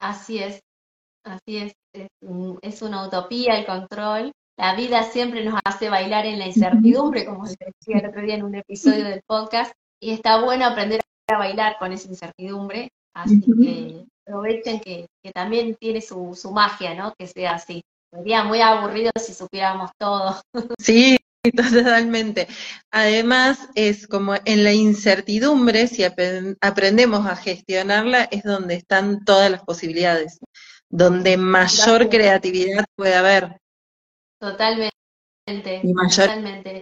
Así 0.00 0.38
es, 0.38 0.60
así 1.24 1.58
es, 1.58 1.72
es, 1.92 2.08
es 2.62 2.82
una 2.82 3.06
utopía 3.06 3.58
el 3.58 3.66
control. 3.66 4.32
La 4.56 4.74
vida 4.74 5.04
siempre 5.04 5.44
nos 5.44 5.60
hace 5.64 5.88
bailar 5.88 6.26
en 6.26 6.38
la 6.38 6.46
incertidumbre, 6.46 7.24
como 7.24 7.44
les 7.44 7.56
decía 7.58 7.98
el 7.98 8.08
otro 8.08 8.22
día 8.22 8.36
en 8.36 8.44
un 8.44 8.54
episodio 8.54 9.04
del 9.04 9.22
podcast, 9.26 9.72
y 10.00 10.12
está 10.12 10.42
bueno 10.42 10.66
aprender 10.66 11.00
a 11.28 11.38
bailar 11.38 11.76
con 11.78 11.92
esa 11.92 12.08
incertidumbre, 12.08 12.90
así 13.14 13.40
que 13.40 14.04
aprovechen 14.26 14.80
que, 14.80 15.06
también 15.34 15.76
tiene 15.76 16.00
su, 16.00 16.34
su, 16.34 16.52
magia, 16.52 16.94
¿no? 16.94 17.14
Que 17.18 17.26
sea 17.26 17.54
así. 17.54 17.82
Sería 18.10 18.44
muy 18.44 18.60
aburrido 18.60 19.10
si 19.20 19.34
supiéramos 19.34 19.90
todo. 19.98 20.40
Sí, 20.78 21.18
totalmente. 21.56 22.48
Además, 22.90 23.68
es 23.74 24.06
como 24.06 24.34
en 24.44 24.64
la 24.64 24.72
incertidumbre, 24.72 25.86
si 25.86 26.04
aprendemos 26.04 27.26
a 27.26 27.36
gestionarla, 27.36 28.24
es 28.24 28.42
donde 28.42 28.74
están 28.74 29.24
todas 29.24 29.50
las 29.50 29.62
posibilidades, 29.62 30.40
donde 30.90 31.36
mayor 31.36 32.08
creatividad 32.08 32.84
puede 32.96 33.14
haber. 33.14 33.60
Totalmente. 34.40 34.90
Y 35.82 35.94
mayor 35.94 36.30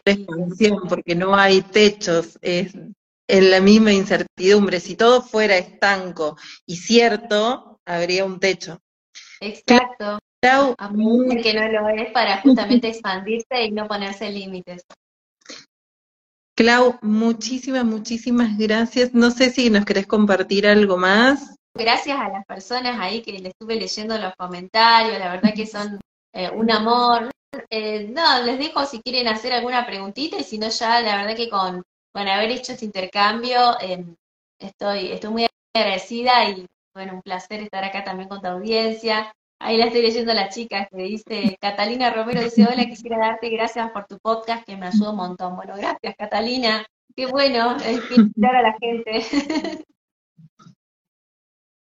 expansión, 0.05 0.81
porque 0.89 1.15
no 1.15 1.37
hay 1.37 1.63
techos, 1.63 2.39
es 2.43 2.75
en 3.29 3.51
la 3.51 3.61
misma 3.61 3.93
incertidumbre. 3.93 4.81
Si 4.81 4.97
todo 4.97 5.23
fuera 5.23 5.57
estanco 5.57 6.37
y 6.67 6.77
cierto, 6.77 7.81
habría 7.85 8.25
un 8.25 8.41
techo. 8.41 8.81
Exacto. 9.41 10.19
Clau, 10.41 10.77
que 11.43 11.55
no 11.55 11.69
lo 11.69 11.89
es 11.89 12.13
para 12.13 12.41
justamente 12.43 12.89
expandirse 12.89 13.65
y 13.65 13.73
no 13.73 13.89
ponerse 13.89 14.31
límites. 14.31 14.85
Clau, 16.57 16.99
muchísimas, 17.03 17.85
muchísimas 17.85 18.57
gracias. 18.57 19.13
No 19.13 19.31
sé 19.31 19.51
si 19.51 19.71
nos 19.71 19.85
querés 19.85 20.07
compartir 20.07 20.67
algo 20.67 20.97
más. 20.97 21.55
Gracias 21.75 22.19
a 22.19 22.29
las 22.31 22.47
personas 22.47 22.99
ahí 22.99 23.21
que 23.21 23.39
le 23.39 23.49
estuve 23.51 23.77
leyendo 23.77 24.17
los 24.17 24.35
comentarios, 24.37 25.19
la 25.19 25.33
verdad 25.33 25.53
que 25.55 25.67
son 25.67 26.01
eh, 26.33 26.51
un 26.51 26.71
amor. 26.71 27.31
Eh, 27.69 28.09
no, 28.09 28.43
les 28.43 28.59
dejo 28.59 28.87
si 28.87 29.01
quieren 29.03 29.29
hacer 29.29 29.53
alguna 29.53 29.85
preguntita 29.87 30.39
y 30.39 30.45
si 30.45 30.59
no 30.59 30.69
ya, 30.69 31.03
la 31.03 31.17
verdad 31.17 31.37
que 31.37 31.51
con 31.51 31.83
bueno, 32.17 32.33
haber 32.33 32.51
hecho 32.51 32.73
este 32.73 32.87
intercambio. 32.87 33.79
Em, 33.79 34.17
estoy, 34.59 35.13
estoy 35.13 35.31
muy 35.31 35.47
agradecida 35.75 36.49
y 36.49 36.65
bueno, 36.95 37.13
un 37.13 37.21
placer 37.21 37.61
estar 37.61 37.85
acá 37.85 38.05
también 38.05 38.31
con 38.31 38.41
tu 38.41 38.47
audiencia. 38.47 39.35
Ahí 39.61 39.77
la 39.77 39.85
estoy 39.85 40.01
leyendo 40.01 40.33
a 40.33 40.35
la 40.35 40.49
chica 40.49 40.89
que 40.91 40.97
dice, 40.97 41.59
Catalina 41.61 42.11
Romero 42.11 42.41
dice, 42.41 42.65
hola, 42.65 42.87
quisiera 42.87 43.19
darte 43.19 43.51
gracias 43.51 43.91
por 43.91 44.07
tu 44.07 44.19
podcast 44.19 44.65
que 44.65 44.79
me 44.79 44.87
ayudó 44.87 45.11
un 45.11 45.19
montón. 45.19 45.57
Bueno, 45.57 45.75
gracias 45.77 46.17
Catalina, 46.17 46.87
qué 47.15 47.27
bueno 47.27 47.77
inspirar 48.17 48.57
a 48.57 48.63
la 48.63 48.77
gente. 48.81 49.21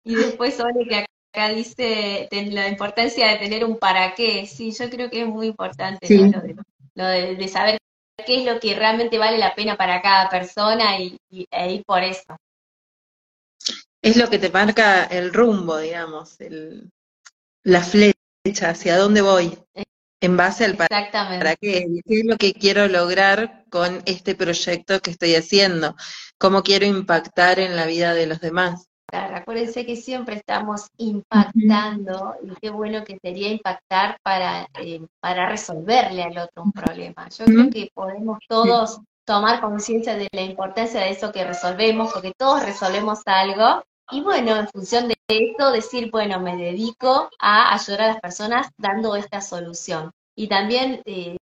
y 0.04 0.14
después 0.14 0.60
Ole 0.60 0.88
que 0.88 1.06
acá 1.34 1.50
dice 1.56 2.30
la 2.32 2.68
importancia 2.68 3.30
de 3.30 3.38
tener 3.38 3.66
un 3.66 3.80
para 3.80 4.14
qué. 4.14 4.46
Sí, 4.46 4.74
yo 4.74 4.92
creo 4.92 5.10
que 5.10 5.22
es 5.24 5.28
muy 5.28 5.48
importante 5.48 6.08
lo, 6.94 7.08
de, 7.08 7.48
saber 7.48 7.80
qué 8.26 8.40
es 8.40 8.46
lo 8.46 8.60
que 8.60 8.76
realmente 8.76 9.18
vale 9.18 9.38
la 9.38 9.56
pena 9.56 9.76
para 9.78 10.02
cada 10.02 10.30
persona 10.30 11.00
y, 11.00 11.20
e 11.30 11.74
ir 11.74 11.84
por 11.86 12.04
eso. 12.04 12.38
es 14.02 14.18
lo 14.18 14.30
que 14.30 14.40
te 14.40 14.50
marca 14.50 15.04
el 15.06 15.34
rumbo, 15.34 15.78
digamos, 15.78 16.38
la 17.64 17.82
flecha, 17.82 18.70
hacia 18.70 18.98
dónde 18.98 19.22
voy, 19.22 19.58
en 20.22 20.38
base 20.38 20.66
al 20.66 20.76
para, 20.76 21.12
para 21.12 21.56
qué, 21.56 21.86
qué 22.06 22.20
es 22.20 22.26
lo 22.26 22.38
que 22.38 22.54
quiero 22.54 22.88
lograr 22.88 23.66
con 23.70 24.02
este 24.06 24.36
proyecto 24.36 25.02
que 25.02 25.12
estoy 25.12 25.36
haciendo, 25.36 25.96
cómo 26.38 26.64
quiero 26.64 26.86
impactar 26.86 27.60
en 27.60 27.76
la 27.76 27.86
vida 27.86 28.14
de 28.14 28.28
los 28.28 28.40
demás. 28.40 28.90
Acuérdense 29.12 29.86
que 29.86 29.96
siempre 29.96 30.36
estamos 30.36 30.88
impactando 30.98 32.36
y 32.44 32.54
qué 32.62 32.70
bueno 32.70 33.04
que 33.04 33.18
sería 33.22 33.50
impactar 33.50 34.18
para, 34.24 34.68
eh, 34.80 35.02
para 35.20 35.50
resolverle 35.50 36.24
al 36.24 36.38
otro 36.38 36.64
un 36.64 36.72
problema. 36.72 37.28
Yo 37.30 37.46
creo 37.46 37.70
que 37.70 37.90
podemos 37.94 38.40
todos 38.48 39.02
tomar 39.26 39.62
conciencia 39.62 40.16
de 40.16 40.28
la 40.32 40.42
importancia 40.42 41.02
de 41.02 41.12
eso 41.12 41.32
que 41.32 41.46
resolvemos, 41.46 42.12
porque 42.12 42.34
todos 42.38 42.64
resolvemos 42.66 43.20
algo. 43.26 43.84
Y 44.12 44.22
bueno, 44.22 44.56
en 44.56 44.68
función 44.68 45.08
de 45.08 45.16
esto, 45.28 45.72
decir, 45.72 46.10
bueno, 46.12 46.40
me 46.40 46.58
dedico 46.58 47.30
a 47.40 47.74
ayudar 47.76 48.02
a 48.02 48.08
las 48.08 48.20
personas 48.22 48.70
dando 48.78 49.16
esta 49.16 49.40
solución. 49.42 50.12
Y 50.36 50.48
también 50.48 51.02
eh, 51.06 51.38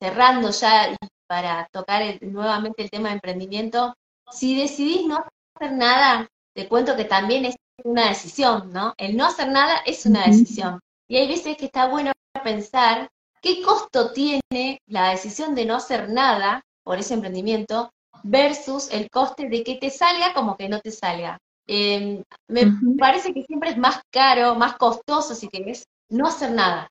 cerrando 0.00 0.50
ya 0.50 0.96
para 1.26 1.68
tocar 1.70 2.02
nuevamente 2.22 2.82
el 2.82 2.90
tema 2.90 3.10
de 3.10 3.16
emprendimiento, 3.16 3.94
si 4.30 4.58
decidís 4.58 5.06
no 5.06 5.18
hacer 5.54 5.76
nada, 5.76 6.26
te 6.60 6.68
cuento 6.68 6.94
que 6.94 7.06
también 7.06 7.46
es 7.46 7.56
una 7.84 8.10
decisión, 8.10 8.70
¿no? 8.70 8.92
El 8.98 9.16
no 9.16 9.24
hacer 9.24 9.48
nada 9.48 9.78
es 9.86 10.04
una 10.04 10.26
decisión. 10.26 10.78
Y 11.08 11.16
hay 11.16 11.26
veces 11.26 11.56
que 11.56 11.64
está 11.64 11.88
bueno 11.88 12.12
pensar 12.44 13.08
qué 13.40 13.62
costo 13.62 14.12
tiene 14.12 14.78
la 14.86 15.08
decisión 15.08 15.54
de 15.54 15.64
no 15.64 15.76
hacer 15.76 16.10
nada 16.10 16.60
por 16.84 16.98
ese 16.98 17.14
emprendimiento 17.14 17.90
versus 18.24 18.90
el 18.92 19.08
coste 19.08 19.48
de 19.48 19.64
que 19.64 19.76
te 19.76 19.88
salga 19.88 20.34
como 20.34 20.58
que 20.58 20.68
no 20.68 20.80
te 20.80 20.90
salga. 20.90 21.38
Em, 21.66 22.22
me 22.48 22.66
parece 22.98 23.32
que 23.32 23.42
siempre 23.44 23.70
es 23.70 23.78
más 23.78 24.02
caro, 24.10 24.54
más 24.54 24.76
costoso, 24.76 25.34
si 25.34 25.48
querés, 25.48 25.84
no 26.10 26.26
hacer 26.26 26.50
nada. 26.50 26.90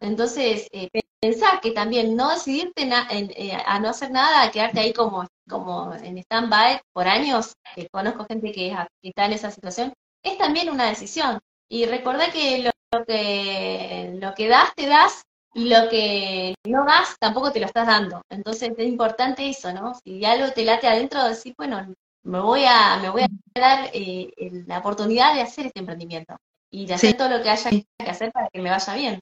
Entonces, 0.00 0.66
eh, 0.72 0.88
pensar 1.20 1.60
que 1.60 1.72
también 1.72 2.16
no 2.16 2.30
decidirte 2.30 2.88
eh, 3.10 3.52
a 3.66 3.78
no 3.78 3.90
hacer 3.90 4.10
nada, 4.10 4.50
quedarte 4.50 4.80
ahí 4.80 4.92
como, 4.92 5.26
como 5.48 5.94
en 5.94 6.18
stand-by 6.18 6.80
por 6.92 7.06
años, 7.06 7.54
que 7.74 7.88
conozco 7.90 8.24
gente 8.24 8.50
que, 8.52 8.74
está 9.02 9.26
en 9.26 9.34
esa 9.34 9.50
situación, 9.50 9.92
es 10.22 10.38
también 10.38 10.70
una 10.70 10.88
decisión. 10.88 11.38
Y 11.68 11.86
recordá 11.86 12.30
que 12.30 12.64
lo, 12.64 13.04
que 13.04 14.16
lo 14.20 14.34
que 14.34 14.48
das, 14.48 14.74
te 14.74 14.86
das, 14.86 15.22
y 15.52 15.68
lo 15.68 15.88
que 15.88 16.54
no 16.66 16.84
das, 16.84 17.16
tampoco 17.18 17.52
te 17.52 17.60
lo 17.60 17.66
estás 17.66 17.86
dando. 17.86 18.22
Entonces 18.30 18.72
es 18.76 18.86
importante 18.86 19.48
eso, 19.48 19.72
¿no? 19.72 19.94
Si 19.94 20.24
algo 20.24 20.52
te 20.52 20.64
late 20.64 20.88
adentro, 20.88 21.24
decir, 21.24 21.54
bueno, 21.56 21.94
me 22.22 22.40
voy 22.40 22.64
a, 22.66 22.98
me 22.98 23.10
voy 23.10 23.22
a 23.22 23.28
dar 23.54 23.90
eh, 23.92 24.30
la 24.66 24.78
oportunidad 24.78 25.34
de 25.34 25.42
hacer 25.42 25.66
este 25.66 25.80
emprendimiento 25.80 26.36
y 26.70 26.86
de 26.86 26.94
hacer 26.94 27.16
todo 27.16 27.28
lo 27.28 27.42
que 27.42 27.50
haya 27.50 27.70
que 27.70 28.10
hacer 28.10 28.32
para 28.32 28.48
que 28.48 28.60
me 28.60 28.70
vaya 28.70 28.94
bien. 28.94 29.20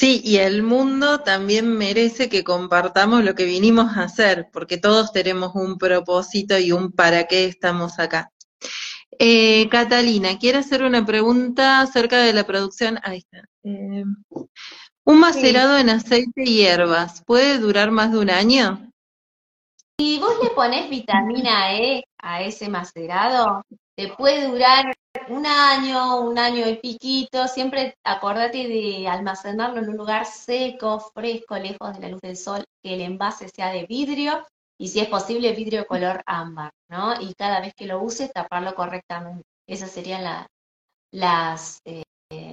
Sí, 0.00 0.22
y 0.24 0.38
el 0.38 0.62
mundo 0.62 1.20
también 1.20 1.76
merece 1.76 2.30
que 2.30 2.42
compartamos 2.42 3.22
lo 3.22 3.34
que 3.34 3.44
vinimos 3.44 3.98
a 3.98 4.04
hacer, 4.04 4.48
porque 4.50 4.78
todos 4.78 5.12
tenemos 5.12 5.54
un 5.54 5.76
propósito 5.76 6.58
y 6.58 6.72
un 6.72 6.90
para 6.90 7.24
qué 7.24 7.44
estamos 7.44 7.98
acá. 7.98 8.32
Eh, 9.18 9.68
Catalina, 9.68 10.38
quiere 10.38 10.56
hacer 10.56 10.84
una 10.84 11.04
pregunta 11.04 11.82
acerca 11.82 12.16
de 12.16 12.32
la 12.32 12.44
producción. 12.44 12.98
Ahí 13.02 13.18
está. 13.18 13.44
Eh, 13.62 14.04
¿Un 15.04 15.20
macerado 15.20 15.76
en 15.76 15.90
aceite 15.90 16.44
y 16.44 16.54
hierbas 16.60 17.22
puede 17.26 17.58
durar 17.58 17.90
más 17.90 18.10
de 18.10 18.20
un 18.20 18.30
año? 18.30 18.90
Si 19.98 20.18
vos 20.18 20.32
le 20.42 20.48
pones 20.48 20.88
vitamina 20.88 21.74
E 21.74 22.04
a 22.22 22.42
ese 22.42 22.70
macerado, 22.70 23.66
te 23.94 24.08
puede 24.08 24.46
durar 24.46 24.94
un 25.30 25.46
año, 25.46 26.20
un 26.20 26.38
año 26.38 26.68
y 26.68 26.76
piquito, 26.76 27.46
siempre 27.46 27.94
acordate 28.04 28.66
de 28.66 29.06
almacenarlo 29.06 29.80
en 29.80 29.88
un 29.88 29.96
lugar 29.96 30.26
seco, 30.26 30.98
fresco, 30.98 31.56
lejos 31.56 31.94
de 31.94 32.00
la 32.00 32.08
luz 32.08 32.20
del 32.20 32.36
sol, 32.36 32.64
que 32.82 32.94
el 32.94 33.00
envase 33.00 33.48
sea 33.48 33.70
de 33.70 33.86
vidrio 33.86 34.44
y 34.78 34.88
si 34.88 34.98
es 34.98 35.08
posible 35.08 35.52
vidrio 35.52 35.86
color 35.86 36.22
ámbar, 36.26 36.72
¿no? 36.88 37.20
Y 37.20 37.34
cada 37.34 37.60
vez 37.60 37.74
que 37.76 37.86
lo 37.86 38.02
uses 38.02 38.32
taparlo 38.32 38.74
correctamente. 38.74 39.44
Esos 39.68 39.90
serían 39.90 40.46
las, 41.12 41.80
eh, 41.84 42.02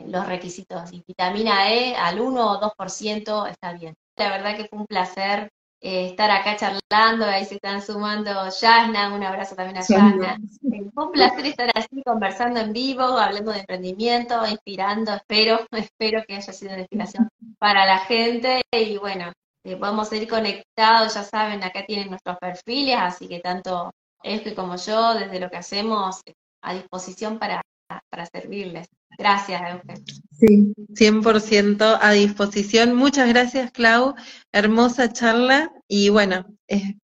los 0.08 0.28
requisitos. 0.28 0.94
Y 0.94 1.04
vitamina 1.08 1.72
E 1.74 1.96
al 1.96 2.20
1 2.20 2.52
o 2.52 2.60
2% 2.60 3.48
está 3.48 3.74
bien. 3.74 3.96
La 4.18 4.30
verdad 4.30 4.56
que 4.56 4.68
fue 4.68 4.80
un 4.80 4.86
placer 4.86 5.50
eh, 5.80 6.08
estar 6.08 6.32
acá 6.32 6.56
charlando, 6.56 7.26
ahí 7.26 7.46
se 7.46 7.56
están 7.56 7.82
sumando 7.82 8.32
Yasna, 8.50 9.13
un 9.13 9.24
abrazo 9.24 9.56
también 9.56 9.78
a 9.78 9.82
Yasna. 9.82 10.40
Eh, 10.74 10.90
un 10.96 11.12
placer 11.12 11.46
estar 11.46 11.70
así 11.76 12.02
conversando 12.04 12.60
en 12.60 12.74
vivo, 12.74 13.04
hablando 13.04 13.52
de 13.52 13.60
emprendimiento, 13.60 14.46
inspirando, 14.48 15.13
espero, 15.13 15.60
espero 15.72 16.24
que 16.28 16.36
haya 16.36 16.52
sido 16.52 16.72
una 16.72 16.82
inspiración 16.82 17.30
para 17.60 17.86
la 17.86 18.00
gente 18.00 18.63
y 18.72 18.98
bueno, 18.98 19.32
eh, 19.63 19.76
podemos 19.76 20.10
seguir 20.10 20.28
conectados, 20.28 21.13
ya 21.13 21.24
saben, 21.24 21.63
acá 21.63 21.86
tienen 21.86 22.10
nuestros 22.10 22.38
perfiles, 22.38 22.96
así 23.00 23.28
que 23.28 23.40
tanto 23.40 23.92
que 24.24 24.56
como 24.56 24.76
yo, 24.76 25.13
desde 25.13 25.40
lo 25.40 25.50
que 25.50 25.58
hacemos, 25.58 26.22
a 26.62 26.74
disposición 26.74 27.40
para, 27.40 27.62
para 28.10 28.26
servirles. 28.26 28.88
Gracias, 29.17 29.62
Eugen. 29.62 30.03
Sí, 30.39 30.73
100% 30.93 31.97
a 31.99 32.12
disposición. 32.12 32.95
Muchas 32.95 33.27
gracias, 33.30 33.71
Clau. 33.71 34.13
Hermosa 34.51 35.12
charla 35.12 35.71
y 35.88 36.10
bueno, 36.10 36.45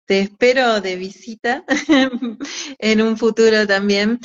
te 0.05 0.19
espero 0.21 0.79
de 0.79 0.95
visita 0.95 1.65
en 2.79 3.01
un 3.01 3.17
futuro 3.17 3.67
también. 3.67 4.19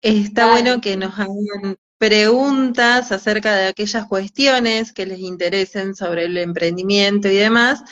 Está 0.00 0.50
bueno 0.50 0.80
que 0.80 0.96
nos 0.96 1.18
hagan 1.18 1.76
preguntas 1.98 3.12
acerca 3.12 3.54
de 3.56 3.66
aquellas 3.66 4.06
cuestiones 4.06 4.92
que 4.92 5.04
les 5.04 5.18
interesen 5.18 5.94
sobre 5.94 6.24
el 6.24 6.38
emprendimiento 6.38 7.28
y 7.28 7.36
demás. 7.36 7.82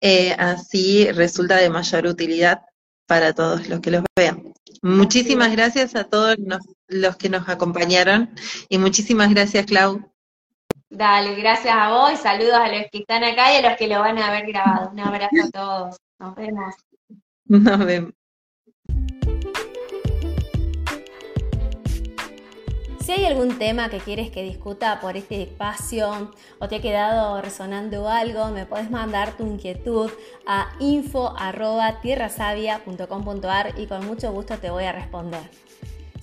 Eh, 0.00 0.34
así 0.38 1.10
resulta 1.12 1.56
de 1.56 1.68
mayor 1.68 2.06
utilidad 2.06 2.62
para 3.06 3.34
todos 3.34 3.68
los 3.68 3.80
que 3.80 3.90
los 3.90 4.04
vean. 4.16 4.54
Muchísimas 4.82 5.52
gracias 5.52 5.94
a 5.96 6.04
todos 6.04 6.36
los, 6.38 6.60
que 7.18 7.28
nos 7.28 7.48
acompañaron 7.48 8.30
y 8.68 8.78
muchísimas 8.78 9.30
gracias, 9.30 9.66
Clau. 9.66 10.12
Dale, 10.88 11.34
gracias 11.34 11.74
a 11.76 11.90
vos 11.90 12.12
y 12.12 12.16
saludos 12.16 12.54
a 12.54 12.68
los 12.68 12.86
que 12.92 12.98
están 12.98 13.24
acá 13.24 13.52
y 13.52 13.56
a 13.56 13.68
los 13.68 13.76
que 13.76 13.88
lo 13.88 13.98
van 14.00 14.18
a 14.18 14.30
ver 14.30 14.46
grabado. 14.46 14.90
Un 14.90 15.00
abrazo 15.00 15.34
a 15.44 15.50
todos. 15.50 15.96
Nos 16.18 16.34
vemos. 16.36 16.74
Nos 17.46 17.84
vemos. 17.84 18.12
Si 23.06 23.12
hay 23.12 23.24
algún 23.24 23.58
tema 23.58 23.88
que 23.88 23.98
quieres 23.98 24.30
que 24.32 24.42
discuta 24.42 25.00
por 25.00 25.16
este 25.16 25.42
espacio 25.42 26.32
o 26.58 26.68
te 26.68 26.76
ha 26.76 26.80
quedado 26.80 27.40
resonando 27.40 28.08
algo, 28.08 28.48
me 28.48 28.66
puedes 28.66 28.90
mandar 28.90 29.36
tu 29.36 29.46
inquietud 29.46 30.10
a 30.44 30.72
info.tierrasavia.com.ar 30.80 33.78
y 33.78 33.86
con 33.86 34.04
mucho 34.06 34.32
gusto 34.32 34.58
te 34.58 34.70
voy 34.70 34.84
a 34.84 34.92
responder. 34.92 35.48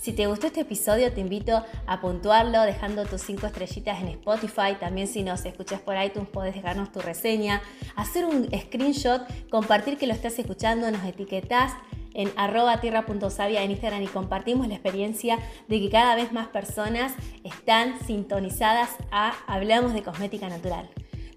Si 0.03 0.11
te 0.11 0.27
gustó 0.27 0.47
este 0.47 0.59
episodio, 0.59 1.13
te 1.13 1.21
invito 1.21 1.63
a 1.87 2.01
puntuarlo 2.01 2.63
dejando 2.63 3.05
tus 3.05 3.21
5 3.21 3.47
estrellitas 3.47 4.01
en 4.01 4.09
Spotify. 4.09 4.75
También 4.77 5.07
si 5.07 5.23
nos 5.23 5.45
escuchas 5.45 5.79
por 5.79 5.95
iTunes, 5.95 6.27
puedes 6.27 6.53
dejarnos 6.53 6.91
tu 6.91 6.99
reseña, 6.99 7.61
hacer 7.95 8.25
un 8.25 8.49
screenshot, 8.53 9.21
compartir 9.49 9.97
que 9.97 10.05
lo 10.05 10.11
estás 10.11 10.37
escuchando, 10.37 10.91
nos 10.91 11.05
etiquetas 11.05 11.71
en 12.13 12.29
arroba 12.35 12.81
tierra.savia 12.81 13.63
en 13.63 13.71
Instagram 13.71 14.03
y 14.03 14.07
compartimos 14.07 14.67
la 14.67 14.73
experiencia 14.73 15.39
de 15.69 15.79
que 15.79 15.89
cada 15.89 16.15
vez 16.15 16.33
más 16.33 16.47
personas 16.47 17.13
están 17.45 17.97
sintonizadas 18.05 18.89
a 19.09 19.33
Hablamos 19.47 19.93
de 19.93 20.03
Cosmética 20.03 20.49
Natural. 20.49 20.89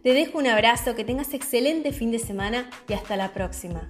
Te 0.02 0.12
dejo 0.12 0.38
un 0.38 0.48
abrazo, 0.48 0.96
que 0.96 1.04
tengas 1.04 1.34
excelente 1.34 1.92
fin 1.92 2.10
de 2.10 2.18
semana 2.18 2.68
y 2.88 2.94
hasta 2.94 3.16
la 3.16 3.32
próxima. 3.32 3.88